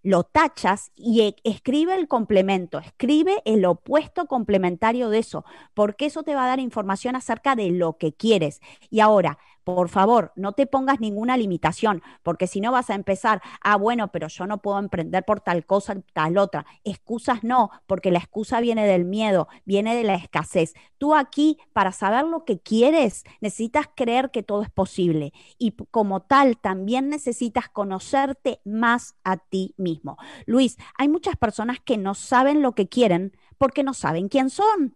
lo 0.03 0.23
tachas 0.23 0.91
y 0.95 1.21
e, 1.21 1.35
escribe 1.43 1.95
el 1.95 2.07
complemento, 2.07 2.79
escribe 2.79 3.41
el 3.45 3.63
opuesto 3.65 4.25
complementario 4.25 5.09
de 5.09 5.19
eso, 5.19 5.45
porque 5.75 6.07
eso 6.07 6.23
te 6.23 6.33
va 6.33 6.45
a 6.45 6.47
dar 6.47 6.59
información 6.59 7.15
acerca 7.15 7.55
de 7.55 7.69
lo 7.69 7.97
que 7.97 8.11
quieres. 8.11 8.61
Y 8.89 8.99
ahora, 8.99 9.37
por 9.63 9.89
favor, 9.89 10.31
no 10.35 10.53
te 10.53 10.65
pongas 10.65 10.99
ninguna 10.99 11.37
limitación, 11.37 12.01
porque 12.23 12.47
si 12.47 12.61
no 12.61 12.71
vas 12.71 12.89
a 12.89 12.95
empezar, 12.95 13.41
ah, 13.61 13.75
bueno, 13.75 14.11
pero 14.11 14.27
yo 14.27 14.47
no 14.47 14.61
puedo 14.61 14.79
emprender 14.79 15.23
por 15.23 15.41
tal 15.41 15.65
cosa, 15.65 15.95
tal 16.13 16.37
otra. 16.37 16.65
Excusas 16.83 17.43
no, 17.43 17.69
porque 17.87 18.11
la 18.11 18.19
excusa 18.19 18.59
viene 18.59 18.87
del 18.87 19.05
miedo, 19.05 19.47
viene 19.65 19.95
de 19.95 20.03
la 20.03 20.15
escasez. 20.15 20.73
Tú 20.97 21.15
aquí, 21.15 21.57
para 21.73 21.91
saber 21.91 22.25
lo 22.25 22.45
que 22.45 22.59
quieres, 22.59 23.23
necesitas 23.39 23.87
creer 23.95 24.31
que 24.31 24.43
todo 24.43 24.63
es 24.63 24.69
posible 24.69 25.33
y 25.57 25.71
como 25.91 26.21
tal, 26.21 26.57
también 26.57 27.09
necesitas 27.09 27.69
conocerte 27.69 28.61
más 28.65 29.15
a 29.23 29.37
ti 29.37 29.73
mismo. 29.77 30.17
Luis, 30.45 30.77
hay 30.97 31.07
muchas 31.07 31.35
personas 31.35 31.79
que 31.79 31.97
no 31.97 32.13
saben 32.15 32.61
lo 32.61 32.73
que 32.73 32.89
quieren 32.89 33.37
porque 33.57 33.83
no 33.83 33.93
saben 33.93 34.27
quién 34.27 34.49
son, 34.49 34.95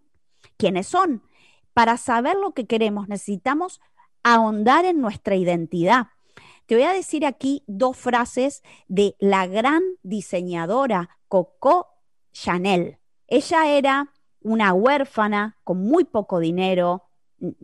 quiénes 0.58 0.88
son. 0.88 1.24
Para 1.74 1.98
saber 1.98 2.38
lo 2.38 2.54
que 2.54 2.68
queremos 2.68 3.10
necesitamos 3.10 3.82
ahondar 4.26 4.86
en 4.86 5.02
nuestra 5.02 5.36
identidad. 5.36 6.08
Te 6.66 6.74
voy 6.74 6.84
a 6.84 6.94
decir 6.94 7.28
aquí 7.28 7.64
dos 7.68 7.96
frases 7.96 8.64
de 8.88 9.16
la 9.20 9.46
gran 9.46 9.84
diseñadora 10.02 11.20
Coco 11.28 11.90
Chanel. 12.34 12.98
Ella 13.28 13.70
era 13.70 14.12
una 14.42 14.74
huérfana 14.74 15.60
con 15.64 15.78
muy 15.78 16.06
poco 16.06 16.40
dinero, 16.40 17.04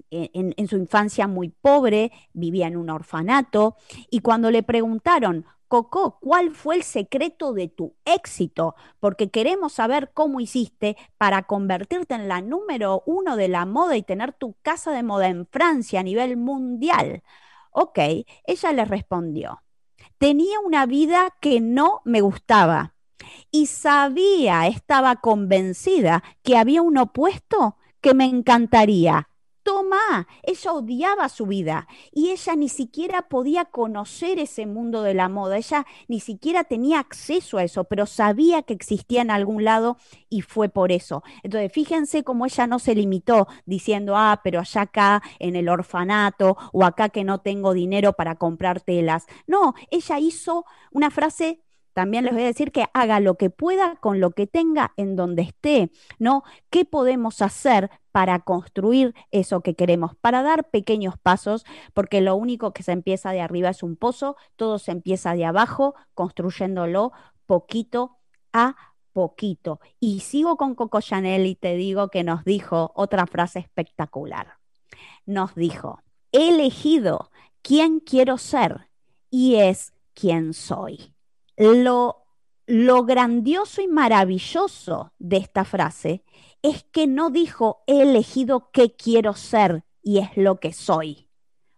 en, 0.09 0.67
su 0.67 0.77
infancia 0.77 1.27
muy 1.27 1.49
pobre, 1.49 2.11
vivía 2.33 2.67
en 2.67 2.77
un 2.77 2.89
orfanato, 2.89 3.75
y 4.09 4.19
cuando 4.19 4.51
le 4.51 4.63
preguntaron 4.63 5.45
Coco, 5.67 6.19
¿cuál 6.19 6.53
fue 6.53 6.75
el 6.75 6.83
secreto 6.83 7.53
de 7.53 7.69
tu 7.69 7.95
éxito? 8.03 8.75
Porque 8.99 9.29
queremos 9.29 9.71
saber 9.71 10.11
cómo 10.13 10.41
hiciste 10.41 10.97
para 11.17 11.43
convertirte 11.43 12.13
en 12.13 12.27
la 12.27 12.41
número 12.41 13.03
uno 13.05 13.37
de 13.37 13.47
la 13.47 13.65
moda 13.65 13.95
y 13.95 14.03
tener 14.03 14.33
tu 14.33 14.57
casa 14.61 14.91
de 14.91 15.01
moda 15.01 15.29
en 15.29 15.47
Francia 15.47 16.01
a 16.01 16.03
nivel 16.03 16.35
mundial. 16.35 17.23
Ok, 17.71 17.99
ella 18.43 18.73
le 18.73 18.83
respondió, 18.83 19.63
tenía 20.17 20.59
una 20.59 20.85
vida 20.85 21.33
que 21.39 21.61
no 21.61 22.01
me 22.03 22.19
gustaba 22.19 22.93
y 23.49 23.67
sabía, 23.67 24.67
estaba 24.67 25.17
convencida 25.17 26.21
que 26.43 26.57
había 26.57 26.81
un 26.81 26.97
opuesto 26.97 27.77
que 28.01 28.13
me 28.13 28.25
encantaría 28.25 29.29
ella 30.43 30.73
odiaba 30.73 31.29
su 31.29 31.45
vida 31.45 31.87
y 32.11 32.31
ella 32.31 32.55
ni 32.55 32.69
siquiera 32.69 33.23
podía 33.23 33.65
conocer 33.65 34.39
ese 34.39 34.65
mundo 34.65 35.03
de 35.03 35.13
la 35.13 35.29
moda, 35.29 35.57
ella 35.57 35.85
ni 36.07 36.19
siquiera 36.19 36.63
tenía 36.63 36.99
acceso 36.99 37.57
a 37.57 37.63
eso, 37.63 37.83
pero 37.85 38.05
sabía 38.05 38.63
que 38.63 38.73
existía 38.73 39.21
en 39.21 39.31
algún 39.31 39.63
lado 39.63 39.97
y 40.29 40.41
fue 40.41 40.69
por 40.69 40.91
eso. 40.91 41.23
Entonces, 41.43 41.71
fíjense 41.71 42.23
cómo 42.23 42.45
ella 42.45 42.67
no 42.67 42.79
se 42.79 42.95
limitó 42.95 43.47
diciendo, 43.65 44.15
ah, 44.15 44.41
pero 44.43 44.59
allá 44.59 44.81
acá 44.81 45.21
en 45.39 45.55
el 45.55 45.69
orfanato 45.69 46.57
o 46.73 46.83
acá 46.83 47.09
que 47.09 47.23
no 47.23 47.39
tengo 47.39 47.73
dinero 47.73 48.13
para 48.13 48.35
comprar 48.35 48.81
telas. 48.81 49.25
No, 49.47 49.73
ella 49.89 50.19
hizo 50.19 50.65
una 50.91 51.11
frase 51.11 51.61
también 51.93 52.25
les 52.25 52.33
voy 52.33 52.43
a 52.43 52.47
decir 52.47 52.71
que 52.71 52.85
haga 52.93 53.19
lo 53.19 53.35
que 53.35 53.49
pueda 53.49 53.95
con 53.97 54.19
lo 54.19 54.31
que 54.31 54.47
tenga 54.47 54.93
en 54.97 55.15
donde 55.15 55.43
esté, 55.43 55.91
¿no? 56.19 56.43
¿Qué 56.69 56.85
podemos 56.85 57.41
hacer 57.41 57.89
para 58.11 58.39
construir 58.39 59.13
eso 59.31 59.61
que 59.61 59.75
queremos? 59.75 60.15
Para 60.15 60.41
dar 60.43 60.69
pequeños 60.69 61.15
pasos, 61.21 61.65
porque 61.93 62.21
lo 62.21 62.35
único 62.35 62.73
que 62.73 62.83
se 62.83 62.91
empieza 62.91 63.31
de 63.31 63.41
arriba 63.41 63.69
es 63.69 63.83
un 63.83 63.95
pozo, 63.95 64.37
todo 64.55 64.79
se 64.79 64.91
empieza 64.91 65.33
de 65.33 65.45
abajo, 65.45 65.95
construyéndolo 66.13 67.11
poquito 67.45 68.17
a 68.53 68.75
poquito. 69.13 69.79
Y 69.99 70.21
sigo 70.21 70.57
con 70.57 70.75
Coco 70.75 71.01
Chanel 71.01 71.45
y 71.45 71.55
te 71.55 71.75
digo 71.75 72.09
que 72.09 72.23
nos 72.23 72.43
dijo 72.45 72.91
otra 72.95 73.27
frase 73.27 73.59
espectacular. 73.59 74.57
Nos 75.25 75.55
dijo, 75.55 76.01
he 76.31 76.49
elegido 76.49 77.31
quién 77.61 77.99
quiero 77.99 78.37
ser 78.37 78.89
y 79.29 79.55
es 79.55 79.93
quién 80.13 80.53
soy. 80.53 81.10
Lo, 81.57 82.25
lo 82.65 83.03
grandioso 83.03 83.81
y 83.81 83.87
maravilloso 83.87 85.13
de 85.19 85.37
esta 85.37 85.65
frase 85.65 86.23
es 86.61 86.83
que 86.83 87.07
no 87.07 87.29
dijo 87.29 87.83
he 87.87 88.01
elegido 88.01 88.71
qué 88.71 88.95
quiero 88.95 89.33
ser 89.33 89.83
y 90.01 90.19
es 90.19 90.29
lo 90.35 90.59
que 90.59 90.73
soy, 90.73 91.29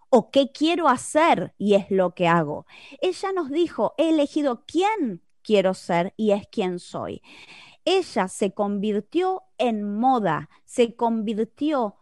o 0.09 0.31
qué 0.31 0.51
quiero 0.51 0.87
hacer 0.87 1.53
y 1.57 1.75
es 1.75 1.89
lo 1.89 2.13
que 2.13 2.27
hago. 2.27 2.65
Ella 3.01 3.31
nos 3.33 3.49
dijo 3.49 3.93
he 3.97 4.09
elegido 4.09 4.63
quién 4.65 5.23
quiero 5.41 5.73
ser 5.73 6.13
y 6.17 6.31
es 6.31 6.47
quién 6.47 6.79
soy. 6.79 7.21
Ella 7.85 8.27
se 8.27 8.53
convirtió 8.53 9.43
en 9.57 9.97
moda, 9.97 10.49
se 10.63 10.95
convirtió 10.95 11.97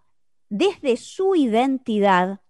desde 0.50 0.98
su 0.98 1.36
identidad 1.36 2.42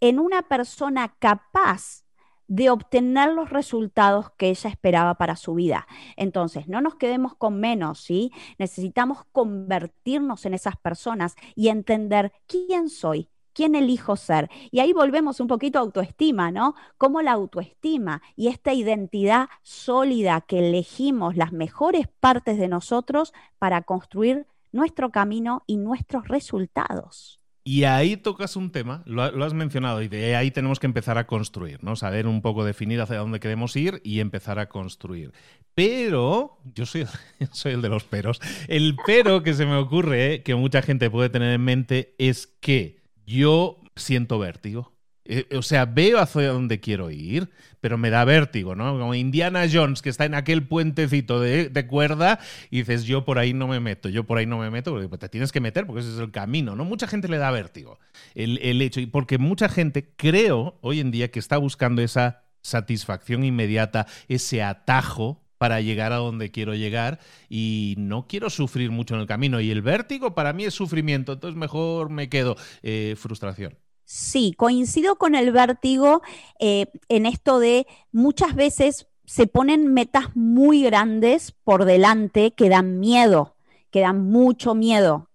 en 0.00 0.18
una 0.18 0.42
persona 0.42 1.16
capaz 1.18 2.03
de 2.48 2.70
obtener 2.70 3.32
los 3.32 3.50
resultados 3.50 4.30
que 4.36 4.48
ella 4.48 4.70
esperaba 4.70 5.14
para 5.14 5.36
su 5.36 5.54
vida. 5.54 5.86
Entonces, 6.16 6.68
no 6.68 6.80
nos 6.80 6.96
quedemos 6.96 7.34
con 7.34 7.60
menos, 7.60 8.00
¿sí? 8.00 8.32
Necesitamos 8.58 9.24
convertirnos 9.32 10.46
en 10.46 10.54
esas 10.54 10.76
personas 10.76 11.34
y 11.54 11.68
entender 11.68 12.32
quién 12.46 12.88
soy, 12.88 13.28
quién 13.52 13.74
elijo 13.74 14.16
ser. 14.16 14.50
Y 14.70 14.80
ahí 14.80 14.92
volvemos 14.92 15.40
un 15.40 15.46
poquito 15.46 15.78
a 15.78 15.82
autoestima, 15.82 16.50
¿no? 16.50 16.74
Cómo 16.98 17.22
la 17.22 17.32
autoestima 17.32 18.22
y 18.36 18.48
esta 18.48 18.74
identidad 18.74 19.48
sólida 19.62 20.42
que 20.42 20.68
elegimos 20.68 21.36
las 21.36 21.52
mejores 21.52 22.08
partes 22.20 22.58
de 22.58 22.68
nosotros 22.68 23.32
para 23.58 23.82
construir 23.82 24.46
nuestro 24.72 25.10
camino 25.10 25.62
y 25.66 25.76
nuestros 25.76 26.28
resultados. 26.28 27.43
Y 27.66 27.84
ahí 27.84 28.18
tocas 28.18 28.56
un 28.56 28.70
tema, 28.70 29.02
lo, 29.06 29.22
has 29.22 29.54
mencionado, 29.54 30.02
y 30.02 30.08
de 30.08 30.36
ahí 30.36 30.50
tenemos 30.50 30.78
que 30.78 30.86
empezar 30.86 31.16
a 31.16 31.26
construir, 31.26 31.82
¿no? 31.82 31.96
Saber 31.96 32.26
un 32.26 32.42
poco 32.42 32.62
definir 32.62 33.00
hacia 33.00 33.16
dónde 33.16 33.40
queremos 33.40 33.74
ir 33.74 34.02
y 34.04 34.20
empezar 34.20 34.58
a 34.58 34.68
construir. 34.68 35.32
Pero, 35.74 36.58
yo 36.74 36.84
soy, 36.84 37.06
el 37.64 37.80
de 37.80 37.88
los 37.88 38.04
peros, 38.04 38.40
el 38.68 38.96
pero 39.06 39.42
que 39.42 39.54
se 39.54 39.64
me 39.64 39.76
ocurre, 39.76 40.42
que 40.42 40.54
mucha 40.54 40.82
gente 40.82 41.08
puede 41.08 41.30
tener 41.30 41.54
en 41.54 41.62
mente, 41.62 42.14
es 42.18 42.46
que 42.46 43.00
yo 43.26 43.80
siento 43.96 44.38
vértigo. 44.38 44.93
Eh, 45.26 45.46
o 45.56 45.62
sea, 45.62 45.86
veo 45.86 46.18
hacia 46.18 46.48
dónde 46.48 46.80
quiero 46.80 47.10
ir, 47.10 47.48
pero 47.80 47.96
me 47.96 48.10
da 48.10 48.24
vértigo, 48.24 48.74
¿no? 48.74 48.98
Como 48.98 49.14
Indiana 49.14 49.64
Jones, 49.70 50.02
que 50.02 50.10
está 50.10 50.24
en 50.26 50.34
aquel 50.34 50.66
puentecito 50.66 51.40
de, 51.40 51.86
cuerda, 51.86 52.38
y 52.70 52.78
dices, 52.78 53.04
yo 53.04 53.24
por 53.24 53.38
ahí 53.38 53.54
no 53.54 53.66
me 53.66 53.80
meto, 53.80 54.08
yo 54.08 54.24
por 54.24 54.38
ahí 54.38 54.46
no 54.46 54.58
me 54.58 54.70
meto, 54.70 54.92
porque 54.92 55.18
te 55.18 55.28
tienes 55.28 55.52
que 55.52 55.60
meter, 55.60 55.86
porque 55.86 56.00
ese 56.00 56.12
es 56.12 56.18
el 56.18 56.30
camino, 56.30 56.76
¿no? 56.76 56.84
Mucha 56.84 57.06
gente 57.06 57.28
le 57.28 57.38
da 57.38 57.50
vértigo 57.50 57.98
el, 58.34 58.58
el 58.62 58.82
hecho, 58.82 59.00
y 59.00 59.06
porque 59.06 59.38
mucha 59.38 59.68
gente, 59.68 60.12
creo, 60.16 60.78
hoy 60.82 61.00
en 61.00 61.10
día, 61.10 61.30
que 61.30 61.38
está 61.38 61.56
buscando 61.56 62.02
esa 62.02 62.42
satisfacción 62.60 63.44
inmediata, 63.44 64.06
ese 64.28 64.62
atajo 64.62 65.42
para 65.58 65.80
llegar 65.80 66.12
a 66.12 66.16
donde 66.16 66.50
quiero 66.50 66.74
llegar 66.74 67.20
y 67.48 67.94
no 67.96 68.26
quiero 68.26 68.50
sufrir 68.50 68.90
mucho 68.90 69.14
en 69.14 69.22
el 69.22 69.26
camino. 69.26 69.60
Y 69.60 69.70
el 69.70 69.82
vértigo 69.82 70.34
para 70.34 70.52
mí 70.52 70.64
es 70.64 70.74
sufrimiento, 70.74 71.32
entonces 71.34 71.56
mejor 71.58 72.10
me 72.10 72.28
quedo. 72.28 72.56
Eh, 72.82 73.14
frustración. 73.16 73.74
Sí, 74.04 74.54
coincido 74.56 75.16
con 75.16 75.34
el 75.34 75.50
vértigo 75.50 76.22
eh, 76.58 76.86
en 77.08 77.26
esto 77.26 77.58
de 77.58 77.86
muchas 78.12 78.54
veces 78.54 79.06
se 79.24 79.46
ponen 79.46 79.92
metas 79.92 80.36
muy 80.36 80.82
grandes 80.82 81.52
por 81.64 81.86
delante 81.86 82.52
que 82.52 82.68
dan 82.68 83.00
miedo, 83.00 83.56
que 83.90 84.00
dan 84.00 84.30
mucho 84.30 84.74
miedo. 84.74 85.30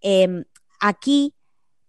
Em, 0.00 0.44
aquí 0.80 1.34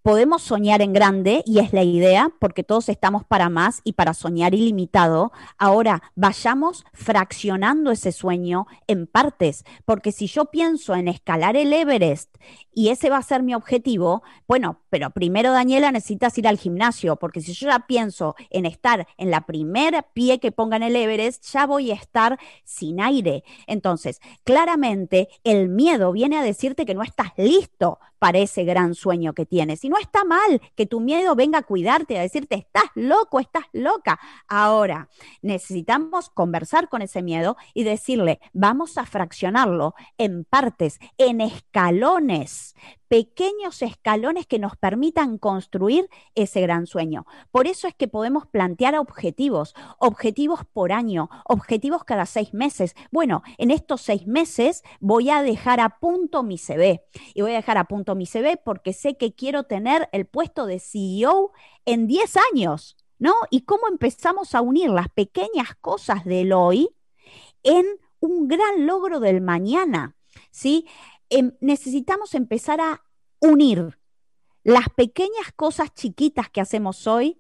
podemos 0.08 0.42
soñar 0.42 0.82
en 0.82 0.94
grande 0.94 1.44
y 1.46 1.60
es 1.60 1.74
la 1.74 1.84
idea, 1.84 2.32
porque 2.40 2.64
todos 2.64 2.88
estamos 2.88 3.26
para 3.26 3.50
más 3.50 3.82
y 3.84 3.92
para 3.92 4.14
soñar 4.14 4.54
ilimitado. 4.54 5.34
Ahora, 5.58 6.02
vayamos 6.16 6.86
fraccionando 6.94 7.92
ese 7.92 8.14
sueño 8.14 8.68
en 8.88 9.06
partes, 9.06 9.66
porque 9.84 10.14
si 10.14 10.28
yo 10.28 10.46
pienso 10.46 10.96
en 10.96 11.10
escalar 11.10 11.58
el 11.58 11.74
Everest 11.74 12.38
y 12.74 12.88
ese 12.88 13.10
va 13.10 13.18
a 13.18 13.22
ser 13.22 13.44
mi 13.44 13.54
objetivo, 13.54 14.24
bueno, 14.48 14.80
pero 14.90 15.10
primero 15.10 15.52
Daniela 15.52 15.92
necesitas 15.92 16.38
ir 16.38 16.48
al 16.48 16.58
gimnasio, 16.58 17.18
porque 17.18 17.42
si 17.42 17.52
yo 17.52 17.68
ya 17.68 17.80
pienso 17.80 18.36
en 18.50 18.66
estar 18.66 19.06
en 19.18 19.30
la 19.30 19.42
primera 19.42 20.04
pie 20.04 20.40
que 20.40 20.54
ponga 20.54 20.78
en 20.78 20.84
el 20.84 20.96
Everest, 20.96 21.44
ya 21.52 21.66
voy 21.66 21.92
a 21.92 21.96
estar 21.96 22.40
sin 22.64 23.02
aire. 23.02 23.44
Entonces, 23.66 24.22
claramente 24.46 25.28
el 25.44 25.68
miedo 25.68 26.14
viene 26.14 26.38
a 26.38 26.44
decirte 26.44 26.86
que 26.86 26.96
no 26.96 27.04
estás 27.04 27.34
listo 27.36 28.00
para 28.20 28.40
ese 28.40 28.64
gran 28.64 28.96
sueño 28.96 29.34
que 29.34 29.46
tienes. 29.46 29.84
Y 29.84 29.90
no 29.90 29.98
está 29.98 30.24
mal 30.24 30.62
que 30.76 30.86
tu 30.86 31.00
miedo 31.00 31.36
venga 31.36 31.60
a 31.60 31.64
cuidarte, 31.64 32.18
a 32.18 32.22
decirte, 32.22 32.56
estás 32.56 32.92
loco, 32.96 33.40
estás 33.40 33.66
loca. 33.74 34.20
Ahora, 34.48 35.10
necesitamos 35.42 36.30
conversar 36.30 36.90
con 36.90 37.02
ese 37.02 37.22
miedo 37.22 37.58
y 37.74 37.84
decirle, 37.84 38.40
vamos 38.54 38.98
a 38.98 39.06
fraccionarlo 39.06 39.96
en 40.18 40.44
partes, 40.46 41.00
en 41.18 41.42
escalones 41.42 42.76
pequeños 43.08 43.82
escalones 43.82 44.46
que 44.46 44.60
nos 44.60 44.76
permitan 44.76 45.38
construir 45.38 46.10
ese 46.36 46.62
gran 46.62 46.88
sueño. 46.88 47.26
Por 47.52 47.68
eso 47.68 47.88
es 47.88 47.96
que 47.96 48.08
podemos 48.08 48.46
plantear 48.46 48.96
objetivos, 48.96 49.74
objetivos 50.00 50.62
por 50.66 50.92
año, 50.92 51.30
objetivos 51.46 52.04
cada 52.04 52.26
seis 52.26 52.54
meses. 52.54 52.96
Bueno, 53.12 53.44
en 53.58 53.72
estos 53.72 54.02
seis 54.02 54.28
meses 54.28 54.84
voy 55.00 55.30
a 55.30 55.42
dejar 55.42 55.80
a 55.80 56.00
punto 56.00 56.44
mi 56.44 56.58
CV 56.58 57.04
y 57.34 57.42
voy 57.42 57.52
a 57.52 57.56
dejar 57.58 57.78
a 57.78 57.86
punto 57.86 58.16
mi 58.16 58.26
CV 58.26 58.58
porque 58.58 58.94
sé 58.94 59.18
que 59.18 59.34
quiero 59.34 59.64
tener 59.64 60.10
el 60.12 60.26
puesto 60.26 60.66
de 60.66 60.80
CEO 60.80 61.52
en 61.86 62.08
10 62.08 62.36
años, 62.54 62.98
¿no? 63.20 63.34
Y 63.50 63.62
cómo 63.62 63.88
empezamos 63.88 64.56
a 64.56 64.62
unir 64.62 64.90
las 64.90 65.10
pequeñas 65.10 65.76
cosas 65.80 66.26
del 66.26 66.54
hoy 66.54 66.90
en 67.64 67.86
un 68.20 68.48
gran 68.48 68.86
logro 68.86 69.20
del 69.20 69.42
mañana, 69.42 70.16
¿sí? 70.52 70.88
Em, 71.30 71.52
necesitamos 71.60 72.34
empezar 72.34 72.80
a 72.82 73.04
unir 73.40 74.00
las 74.64 74.90
pequeñas 74.96 75.52
cosas 75.56 75.94
chiquitas 75.94 76.50
que 76.50 76.62
hacemos 76.62 77.08
hoy, 77.08 77.40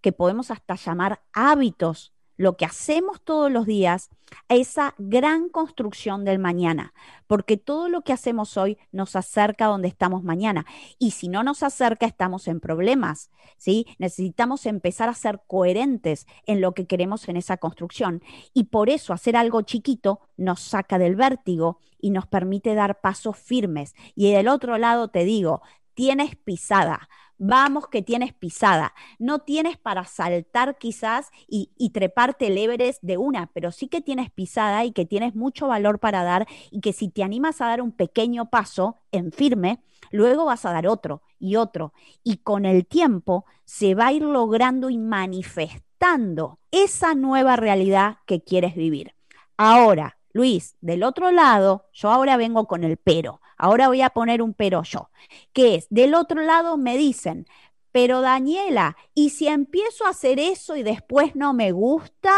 que 0.00 0.12
podemos 0.12 0.50
hasta 0.50 0.76
llamar 0.76 1.22
hábitos 1.32 2.13
lo 2.36 2.56
que 2.56 2.64
hacemos 2.64 3.20
todos 3.22 3.50
los 3.50 3.66
días 3.66 4.10
a 4.48 4.54
esa 4.54 4.94
gran 4.98 5.48
construcción 5.48 6.24
del 6.24 6.38
mañana, 6.38 6.92
porque 7.26 7.56
todo 7.56 7.88
lo 7.88 8.02
que 8.02 8.12
hacemos 8.12 8.56
hoy 8.56 8.78
nos 8.92 9.16
acerca 9.16 9.66
a 9.66 9.68
donde 9.68 9.88
estamos 9.88 10.22
mañana 10.22 10.66
y 10.98 11.12
si 11.12 11.28
no 11.28 11.42
nos 11.42 11.62
acerca 11.62 12.06
estamos 12.06 12.48
en 12.48 12.60
problemas, 12.60 13.30
¿sí? 13.56 13.86
Necesitamos 13.98 14.66
empezar 14.66 15.08
a 15.08 15.14
ser 15.14 15.42
coherentes 15.46 16.26
en 16.46 16.60
lo 16.60 16.72
que 16.74 16.86
queremos 16.86 17.28
en 17.28 17.36
esa 17.36 17.56
construcción 17.56 18.22
y 18.52 18.64
por 18.64 18.90
eso 18.90 19.12
hacer 19.12 19.36
algo 19.36 19.62
chiquito 19.62 20.20
nos 20.36 20.60
saca 20.60 20.98
del 20.98 21.16
vértigo 21.16 21.78
y 22.00 22.10
nos 22.10 22.26
permite 22.26 22.74
dar 22.74 23.00
pasos 23.00 23.36
firmes. 23.38 23.94
Y 24.14 24.30
del 24.32 24.48
otro 24.48 24.76
lado 24.76 25.08
te 25.08 25.24
digo, 25.24 25.62
tienes 25.94 26.36
pisada 26.36 27.08
vamos 27.38 27.88
que 27.88 28.02
tienes 28.02 28.32
pisada. 28.32 28.94
No 29.18 29.40
tienes 29.40 29.76
para 29.76 30.04
saltar 30.04 30.78
quizás 30.78 31.30
y, 31.46 31.68
treparte 31.90 32.48
el 32.48 32.58
Everest 32.58 33.02
de 33.02 33.16
una, 33.16 33.50
pero 33.52 33.70
sí 33.70 33.88
que 33.88 34.00
tienes 34.00 34.30
pisada 34.30 34.84
y 34.84 34.92
que 34.92 35.04
tienes 35.04 35.34
mucho 35.34 35.68
valor 35.68 35.98
para 36.00 36.24
dar 36.24 36.46
y 36.70 36.80
que 36.80 36.92
si 36.92 37.08
te 37.08 37.22
animas 37.22 37.60
a 37.60 37.66
dar 37.66 37.82
un 37.82 37.92
pequeño 37.92 38.50
paso 38.50 38.96
en 39.12 39.32
firme, 39.32 39.82
luego 40.10 40.46
vas 40.46 40.64
a 40.64 40.72
dar 40.72 40.86
otro 40.86 41.22
y 41.38 41.56
otro. 41.56 41.92
Y 42.22 42.38
con 42.38 42.64
el 42.64 42.86
tiempo 42.86 43.44
se 43.64 43.94
va 43.94 44.08
a 44.08 44.12
ir 44.12 44.22
logrando 44.22 44.90
y 44.90 44.98
manifestando 44.98 46.58
esa 46.70 47.14
nueva 47.14 47.56
realidad 47.56 48.18
que 48.26 48.42
quieres 48.42 48.74
vivir. 48.74 49.14
Ahora, 49.56 50.18
Luis, 50.34 50.76
del 50.80 51.04
otro 51.04 51.30
lado, 51.30 51.86
yo 51.92 52.10
ahora 52.10 52.36
vengo 52.36 52.66
con 52.66 52.82
el 52.82 52.96
pero. 52.96 53.40
Ahora 53.56 53.86
voy 53.86 54.02
a 54.02 54.10
poner 54.10 54.42
un 54.42 54.52
pero 54.52 54.82
yo, 54.82 55.10
que 55.52 55.76
es, 55.76 55.86
del 55.90 56.12
otro 56.14 56.42
lado 56.42 56.76
me 56.76 56.96
dicen, 56.96 57.46
pero 57.92 58.20
Daniela, 58.20 58.96
¿y 59.14 59.30
si 59.30 59.46
empiezo 59.46 60.04
a 60.04 60.10
hacer 60.10 60.40
eso 60.40 60.74
y 60.74 60.82
después 60.82 61.36
no 61.36 61.54
me 61.54 61.70
gusta? 61.70 62.34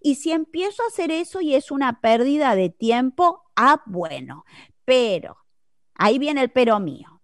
¿Y 0.00 0.14
si 0.14 0.30
empiezo 0.30 0.84
a 0.84 0.86
hacer 0.86 1.10
eso 1.10 1.40
y 1.40 1.56
es 1.56 1.72
una 1.72 2.00
pérdida 2.00 2.54
de 2.54 2.70
tiempo? 2.70 3.42
Ah, 3.56 3.82
bueno, 3.86 4.44
pero, 4.84 5.38
ahí 5.94 6.20
viene 6.20 6.42
el 6.42 6.52
pero 6.52 6.78
mío. 6.78 7.22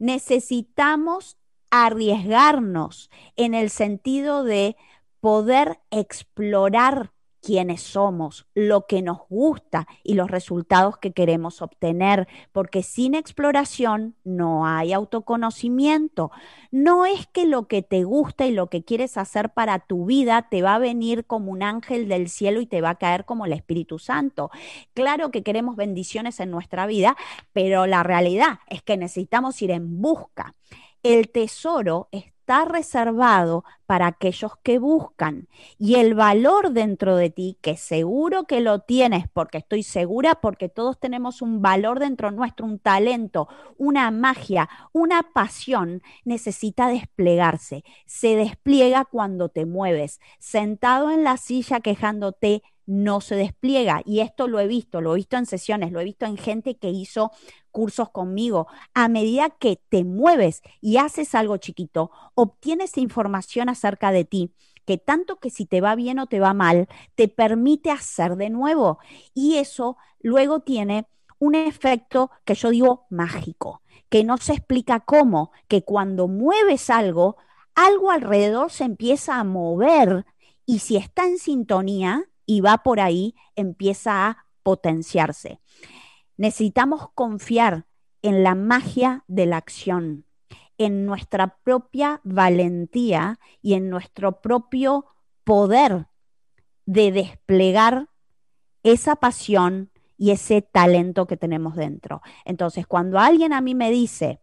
Necesitamos 0.00 1.36
arriesgarnos 1.70 3.08
en 3.36 3.54
el 3.54 3.70
sentido 3.70 4.42
de 4.42 4.76
poder 5.20 5.78
explorar 5.92 7.12
quiénes 7.42 7.82
somos, 7.82 8.46
lo 8.54 8.86
que 8.86 9.02
nos 9.02 9.18
gusta 9.28 9.86
y 10.02 10.14
los 10.14 10.30
resultados 10.30 10.98
que 10.98 11.12
queremos 11.12 11.62
obtener, 11.62 12.28
porque 12.52 12.82
sin 12.82 13.14
exploración 13.14 14.14
no 14.24 14.66
hay 14.66 14.92
autoconocimiento. 14.92 16.30
No 16.70 17.06
es 17.06 17.26
que 17.26 17.46
lo 17.46 17.66
que 17.66 17.82
te 17.82 18.04
gusta 18.04 18.46
y 18.46 18.52
lo 18.52 18.68
que 18.68 18.84
quieres 18.84 19.16
hacer 19.16 19.50
para 19.50 19.78
tu 19.78 20.06
vida 20.06 20.48
te 20.50 20.62
va 20.62 20.74
a 20.74 20.78
venir 20.78 21.24
como 21.26 21.50
un 21.52 21.62
ángel 21.62 22.08
del 22.08 22.28
cielo 22.28 22.60
y 22.60 22.66
te 22.66 22.80
va 22.80 22.90
a 22.90 22.98
caer 22.98 23.24
como 23.24 23.46
el 23.46 23.52
Espíritu 23.52 23.98
Santo. 23.98 24.50
Claro 24.94 25.30
que 25.30 25.42
queremos 25.42 25.76
bendiciones 25.76 26.40
en 26.40 26.50
nuestra 26.50 26.86
vida, 26.86 27.16
pero 27.52 27.86
la 27.86 28.02
realidad 28.02 28.60
es 28.68 28.82
que 28.82 28.96
necesitamos 28.96 29.60
ir 29.62 29.70
en 29.70 30.00
busca. 30.00 30.54
El 31.02 31.30
tesoro 31.30 32.08
es 32.12 32.24
está 32.50 32.64
reservado 32.64 33.62
para 33.86 34.08
aquellos 34.08 34.56
que 34.64 34.80
buscan. 34.80 35.46
Y 35.78 35.94
el 35.96 36.14
valor 36.14 36.72
dentro 36.72 37.14
de 37.14 37.30
ti, 37.30 37.56
que 37.60 37.76
seguro 37.76 38.42
que 38.42 38.60
lo 38.60 38.80
tienes, 38.80 39.28
porque 39.32 39.58
estoy 39.58 39.84
segura, 39.84 40.34
porque 40.34 40.68
todos 40.68 40.98
tenemos 40.98 41.42
un 41.42 41.62
valor 41.62 42.00
dentro 42.00 42.32
nuestro, 42.32 42.66
un 42.66 42.80
talento, 42.80 43.46
una 43.78 44.10
magia, 44.10 44.68
una 44.92 45.22
pasión, 45.32 46.02
necesita 46.24 46.88
desplegarse. 46.88 47.84
Se 48.04 48.34
despliega 48.34 49.04
cuando 49.04 49.48
te 49.48 49.64
mueves, 49.64 50.18
sentado 50.40 51.12
en 51.12 51.22
la 51.22 51.36
silla 51.36 51.78
quejándote 51.78 52.64
no 52.90 53.20
se 53.20 53.36
despliega. 53.36 54.02
Y 54.04 54.18
esto 54.18 54.48
lo 54.48 54.58
he 54.58 54.66
visto, 54.66 55.00
lo 55.00 55.12
he 55.12 55.16
visto 55.16 55.36
en 55.36 55.46
sesiones, 55.46 55.92
lo 55.92 56.00
he 56.00 56.04
visto 56.04 56.26
en 56.26 56.36
gente 56.36 56.76
que 56.76 56.90
hizo 56.90 57.30
cursos 57.70 58.10
conmigo. 58.10 58.66
A 58.94 59.08
medida 59.08 59.50
que 59.50 59.80
te 59.88 60.02
mueves 60.02 60.60
y 60.80 60.96
haces 60.96 61.36
algo 61.36 61.56
chiquito, 61.56 62.10
obtienes 62.34 62.98
información 62.98 63.68
acerca 63.68 64.10
de 64.10 64.24
ti 64.24 64.54
que 64.86 64.98
tanto 64.98 65.38
que 65.38 65.50
si 65.50 65.66
te 65.66 65.80
va 65.80 65.94
bien 65.94 66.18
o 66.18 66.26
te 66.26 66.40
va 66.40 66.52
mal, 66.52 66.88
te 67.14 67.28
permite 67.28 67.92
hacer 67.92 68.36
de 68.36 68.50
nuevo. 68.50 68.98
Y 69.34 69.58
eso 69.58 69.96
luego 70.20 70.60
tiene 70.60 71.06
un 71.38 71.54
efecto 71.54 72.32
que 72.44 72.56
yo 72.56 72.70
digo 72.70 73.06
mágico, 73.08 73.82
que 74.08 74.24
no 74.24 74.36
se 74.38 74.54
explica 74.54 74.98
cómo, 74.98 75.52
que 75.68 75.84
cuando 75.84 76.26
mueves 76.26 76.90
algo, 76.90 77.36
algo 77.76 78.10
alrededor 78.10 78.72
se 78.72 78.82
empieza 78.82 79.38
a 79.38 79.44
mover 79.44 80.26
y 80.66 80.80
si 80.80 80.96
está 80.96 81.26
en 81.26 81.38
sintonía 81.38 82.29
y 82.50 82.62
va 82.62 82.78
por 82.78 82.98
ahí, 82.98 83.36
empieza 83.54 84.26
a 84.26 84.46
potenciarse. 84.64 85.60
Necesitamos 86.36 87.08
confiar 87.14 87.86
en 88.22 88.42
la 88.42 88.56
magia 88.56 89.22
de 89.28 89.46
la 89.46 89.56
acción, 89.56 90.24
en 90.76 91.06
nuestra 91.06 91.58
propia 91.62 92.20
valentía 92.24 93.38
y 93.62 93.74
en 93.74 93.88
nuestro 93.88 94.40
propio 94.40 95.06
poder 95.44 96.08
de 96.86 97.12
desplegar 97.12 98.08
esa 98.82 99.14
pasión 99.14 99.92
y 100.18 100.32
ese 100.32 100.60
talento 100.60 101.28
que 101.28 101.36
tenemos 101.36 101.76
dentro. 101.76 102.20
Entonces, 102.44 102.84
cuando 102.84 103.20
alguien 103.20 103.52
a 103.52 103.60
mí 103.60 103.76
me 103.76 103.92
dice, 103.92 104.40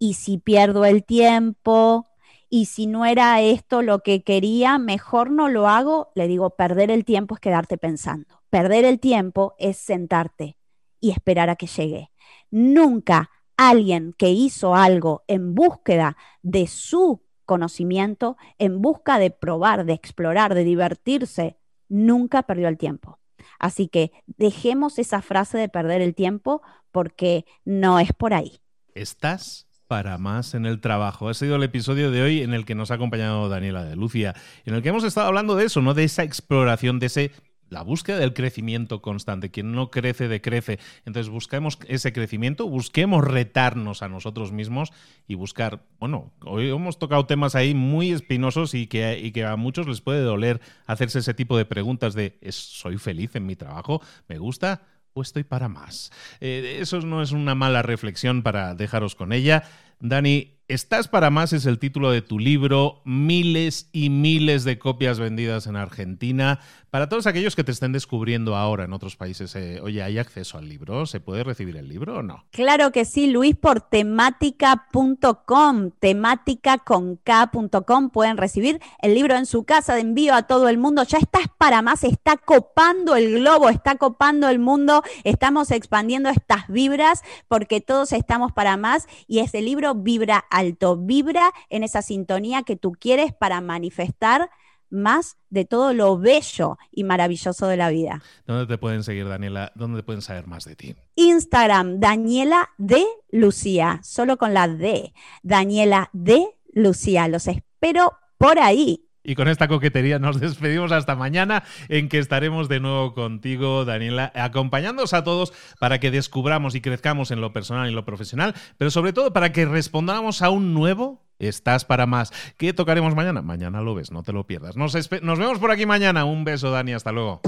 ¿y 0.00 0.14
si 0.14 0.38
pierdo 0.38 0.84
el 0.84 1.04
tiempo? 1.04 2.07
¿Y 2.50 2.66
si 2.66 2.86
no 2.86 3.04
era 3.04 3.40
esto 3.42 3.82
lo 3.82 4.02
que 4.02 4.22
quería, 4.22 4.78
mejor 4.78 5.30
no 5.30 5.48
lo 5.48 5.68
hago? 5.68 6.10
Le 6.14 6.26
digo, 6.26 6.50
perder 6.50 6.90
el 6.90 7.04
tiempo 7.04 7.34
es 7.34 7.40
quedarte 7.40 7.76
pensando. 7.76 8.42
Perder 8.50 8.84
el 8.84 9.00
tiempo 9.00 9.54
es 9.58 9.76
sentarte 9.76 10.56
y 11.00 11.10
esperar 11.10 11.50
a 11.50 11.56
que 11.56 11.66
llegue. 11.66 12.10
Nunca 12.50 13.30
alguien 13.56 14.14
que 14.16 14.30
hizo 14.30 14.74
algo 14.74 15.24
en 15.26 15.54
búsqueda 15.54 16.16
de 16.42 16.66
su 16.66 17.22
conocimiento, 17.44 18.36
en 18.58 18.80
busca 18.80 19.18
de 19.18 19.30
probar, 19.30 19.84
de 19.84 19.92
explorar, 19.92 20.54
de 20.54 20.64
divertirse, 20.64 21.58
nunca 21.88 22.42
perdió 22.44 22.68
el 22.68 22.78
tiempo. 22.78 23.18
Así 23.58 23.88
que 23.88 24.12
dejemos 24.26 24.98
esa 24.98 25.22
frase 25.22 25.58
de 25.58 25.68
perder 25.68 26.00
el 26.00 26.14
tiempo 26.14 26.62
porque 26.92 27.44
no 27.64 27.98
es 27.98 28.12
por 28.12 28.32
ahí. 28.34 28.60
¿Estás? 28.94 29.67
Para 29.88 30.18
más 30.18 30.54
en 30.54 30.66
el 30.66 30.80
trabajo. 30.80 31.28
Ha 31.28 31.34
sido 31.34 31.56
el 31.56 31.62
episodio 31.64 32.10
de 32.10 32.22
hoy 32.22 32.42
en 32.42 32.54
el 32.54 32.64
que 32.64 32.74
nos 32.74 32.90
ha 32.90 32.94
acompañado 32.94 33.48
Daniela 33.48 33.84
de 33.84 33.96
Lucia, 33.96 34.34
en 34.64 34.74
el 34.74 34.82
que 34.82 34.90
hemos 34.90 35.04
estado 35.04 35.26
hablando 35.26 35.56
de 35.56 35.64
eso, 35.64 35.80
¿no? 35.80 35.94
De 35.94 36.04
esa 36.04 36.22
exploración, 36.22 36.98
de 36.98 37.06
ese 37.06 37.32
la 37.70 37.82
búsqueda 37.82 38.18
del 38.18 38.34
crecimiento 38.34 39.02
constante. 39.02 39.50
Quien 39.50 39.72
no 39.72 39.90
crece, 39.90 40.28
decrece. 40.28 40.78
Entonces 41.04 41.30
busquemos 41.30 41.78
ese 41.86 42.12
crecimiento, 42.12 42.68
busquemos 42.68 43.24
retarnos 43.24 44.02
a 44.02 44.08
nosotros 44.08 44.52
mismos 44.52 44.92
y 45.26 45.34
buscar, 45.34 45.84
bueno, 45.98 46.32
hoy 46.44 46.70
hemos 46.70 46.98
tocado 46.98 47.26
temas 47.26 47.54
ahí 47.54 47.74
muy 47.74 48.10
espinosos 48.10 48.74
y 48.74 48.86
que, 48.86 49.18
y 49.18 49.32
que 49.32 49.44
a 49.44 49.56
muchos 49.56 49.86
les 49.86 50.00
puede 50.00 50.22
doler 50.22 50.60
hacerse 50.86 51.18
ese 51.18 51.34
tipo 51.34 51.56
de 51.56 51.64
preguntas 51.64 52.14
de, 52.14 52.38
¿soy 52.50 52.98
feliz 52.98 53.36
en 53.36 53.46
mi 53.46 53.56
trabajo? 53.56 54.00
¿Me 54.28 54.38
gusta? 54.38 54.82
¿O 55.18 55.22
estoy 55.22 55.42
para 55.42 55.68
más? 55.68 56.12
Eh, 56.40 56.78
eso 56.80 57.00
no 57.00 57.22
es 57.22 57.32
una 57.32 57.56
mala 57.56 57.82
reflexión 57.82 58.44
para 58.44 58.76
dejaros 58.76 59.16
con 59.16 59.32
ella. 59.32 59.64
Dani, 59.98 60.57
Estás 60.68 61.08
para 61.08 61.30
más 61.30 61.54
es 61.54 61.64
el 61.64 61.78
título 61.78 62.10
de 62.10 62.20
tu 62.20 62.38
libro, 62.38 63.00
miles 63.06 63.88
y 63.90 64.10
miles 64.10 64.64
de 64.64 64.78
copias 64.78 65.18
vendidas 65.18 65.66
en 65.66 65.76
Argentina. 65.76 66.60
Para 66.90 67.08
todos 67.08 67.26
aquellos 67.26 67.56
que 67.56 67.64
te 67.64 67.72
estén 67.72 67.92
descubriendo 67.92 68.54
ahora 68.54 68.84
en 68.84 68.92
otros 68.92 69.16
países, 69.16 69.56
eh, 69.56 69.80
oye, 69.82 70.02
¿hay 70.02 70.18
acceso 70.18 70.58
al 70.58 70.68
libro? 70.68 71.06
¿Se 71.06 71.20
puede 71.20 71.42
recibir 71.42 71.76
el 71.76 71.88
libro 71.88 72.18
o 72.18 72.22
no? 72.22 72.44
Claro 72.50 72.92
que 72.92 73.06
sí, 73.06 73.30
Luis, 73.30 73.56
por 73.56 73.80
temática.com, 73.80 75.90
temática 75.98 76.76
con 76.78 77.16
K.com 77.16 78.10
pueden 78.10 78.36
recibir 78.36 78.78
el 79.00 79.14
libro 79.14 79.36
en 79.36 79.46
su 79.46 79.64
casa 79.64 79.94
de 79.94 80.02
envío 80.02 80.34
a 80.34 80.42
todo 80.42 80.68
el 80.68 80.76
mundo. 80.76 81.02
Ya 81.02 81.16
estás 81.16 81.46
para 81.56 81.80
más, 81.80 82.04
está 82.04 82.36
copando 82.36 83.16
el 83.16 83.38
globo, 83.38 83.70
está 83.70 83.96
copando 83.96 84.50
el 84.50 84.58
mundo, 84.58 85.02
estamos 85.24 85.70
expandiendo 85.70 86.28
estas 86.28 86.68
vibras 86.68 87.22
porque 87.48 87.80
todos 87.80 88.12
estamos 88.12 88.52
para 88.52 88.76
más 88.76 89.06
y 89.26 89.38
ese 89.40 89.62
libro 89.62 89.94
vibra 89.94 90.44
alto, 90.58 90.96
vibra 90.96 91.52
en 91.68 91.84
esa 91.84 92.02
sintonía 92.02 92.62
que 92.62 92.76
tú 92.76 92.92
quieres 92.92 93.32
para 93.32 93.60
manifestar 93.60 94.50
más 94.90 95.36
de 95.50 95.64
todo 95.64 95.92
lo 95.92 96.18
bello 96.18 96.78
y 96.90 97.04
maravilloso 97.04 97.66
de 97.66 97.76
la 97.76 97.90
vida. 97.90 98.22
¿Dónde 98.46 98.66
te 98.66 98.78
pueden 98.78 99.02
seguir, 99.02 99.28
Daniela? 99.28 99.72
¿Dónde 99.74 100.02
pueden 100.02 100.22
saber 100.22 100.46
más 100.46 100.64
de 100.64 100.76
ti? 100.76 100.96
Instagram, 101.16 102.00
Daniela 102.00 102.70
de 102.78 103.04
Lucía, 103.30 104.00
solo 104.02 104.36
con 104.36 104.54
la 104.54 104.68
D. 104.68 105.12
Daniela 105.42 106.10
de 106.12 106.46
Lucía. 106.72 107.28
Los 107.28 107.48
espero 107.48 108.12
por 108.38 108.58
ahí. 108.58 109.07
Y 109.22 109.34
con 109.34 109.48
esta 109.48 109.68
coquetería 109.68 110.18
nos 110.18 110.40
despedimos 110.40 110.92
hasta 110.92 111.16
mañana, 111.16 111.64
en 111.88 112.08
que 112.08 112.18
estaremos 112.18 112.68
de 112.68 112.80
nuevo 112.80 113.14
contigo, 113.14 113.84
Daniela, 113.84 114.32
acompañándonos 114.34 115.12
a 115.14 115.24
todos 115.24 115.52
para 115.78 115.98
que 116.00 116.10
descubramos 116.10 116.74
y 116.74 116.80
crezcamos 116.80 117.30
en 117.30 117.40
lo 117.40 117.52
personal 117.52 117.90
y 117.90 117.94
lo 117.94 118.04
profesional, 118.04 118.54
pero 118.76 118.90
sobre 118.90 119.12
todo 119.12 119.32
para 119.32 119.52
que 119.52 119.66
respondamos 119.66 120.42
a 120.42 120.50
un 120.50 120.74
nuevo 120.74 121.28
Estás 121.38 121.84
para 121.84 122.04
más. 122.06 122.32
¿Qué 122.56 122.72
tocaremos 122.72 123.14
mañana? 123.14 123.42
Mañana 123.42 123.80
lo 123.80 123.94
ves, 123.94 124.10
no 124.10 124.24
te 124.24 124.32
lo 124.32 124.44
pierdas. 124.44 124.76
Nos, 124.76 124.94
nos 125.22 125.38
vemos 125.38 125.60
por 125.60 125.70
aquí 125.70 125.86
mañana. 125.86 126.24
Un 126.24 126.42
beso, 126.42 126.72
Dani. 126.72 126.94
Hasta 126.94 127.12
luego. 127.12 127.40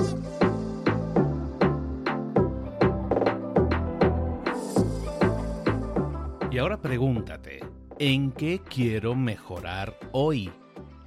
Y 6.52 6.58
ahora 6.58 6.78
pregúntate, 6.82 7.60
¿en 8.00 8.32
qué 8.32 8.60
quiero 8.68 9.14
mejorar 9.14 9.96
hoy? 10.10 10.50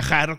viajar 0.00 0.38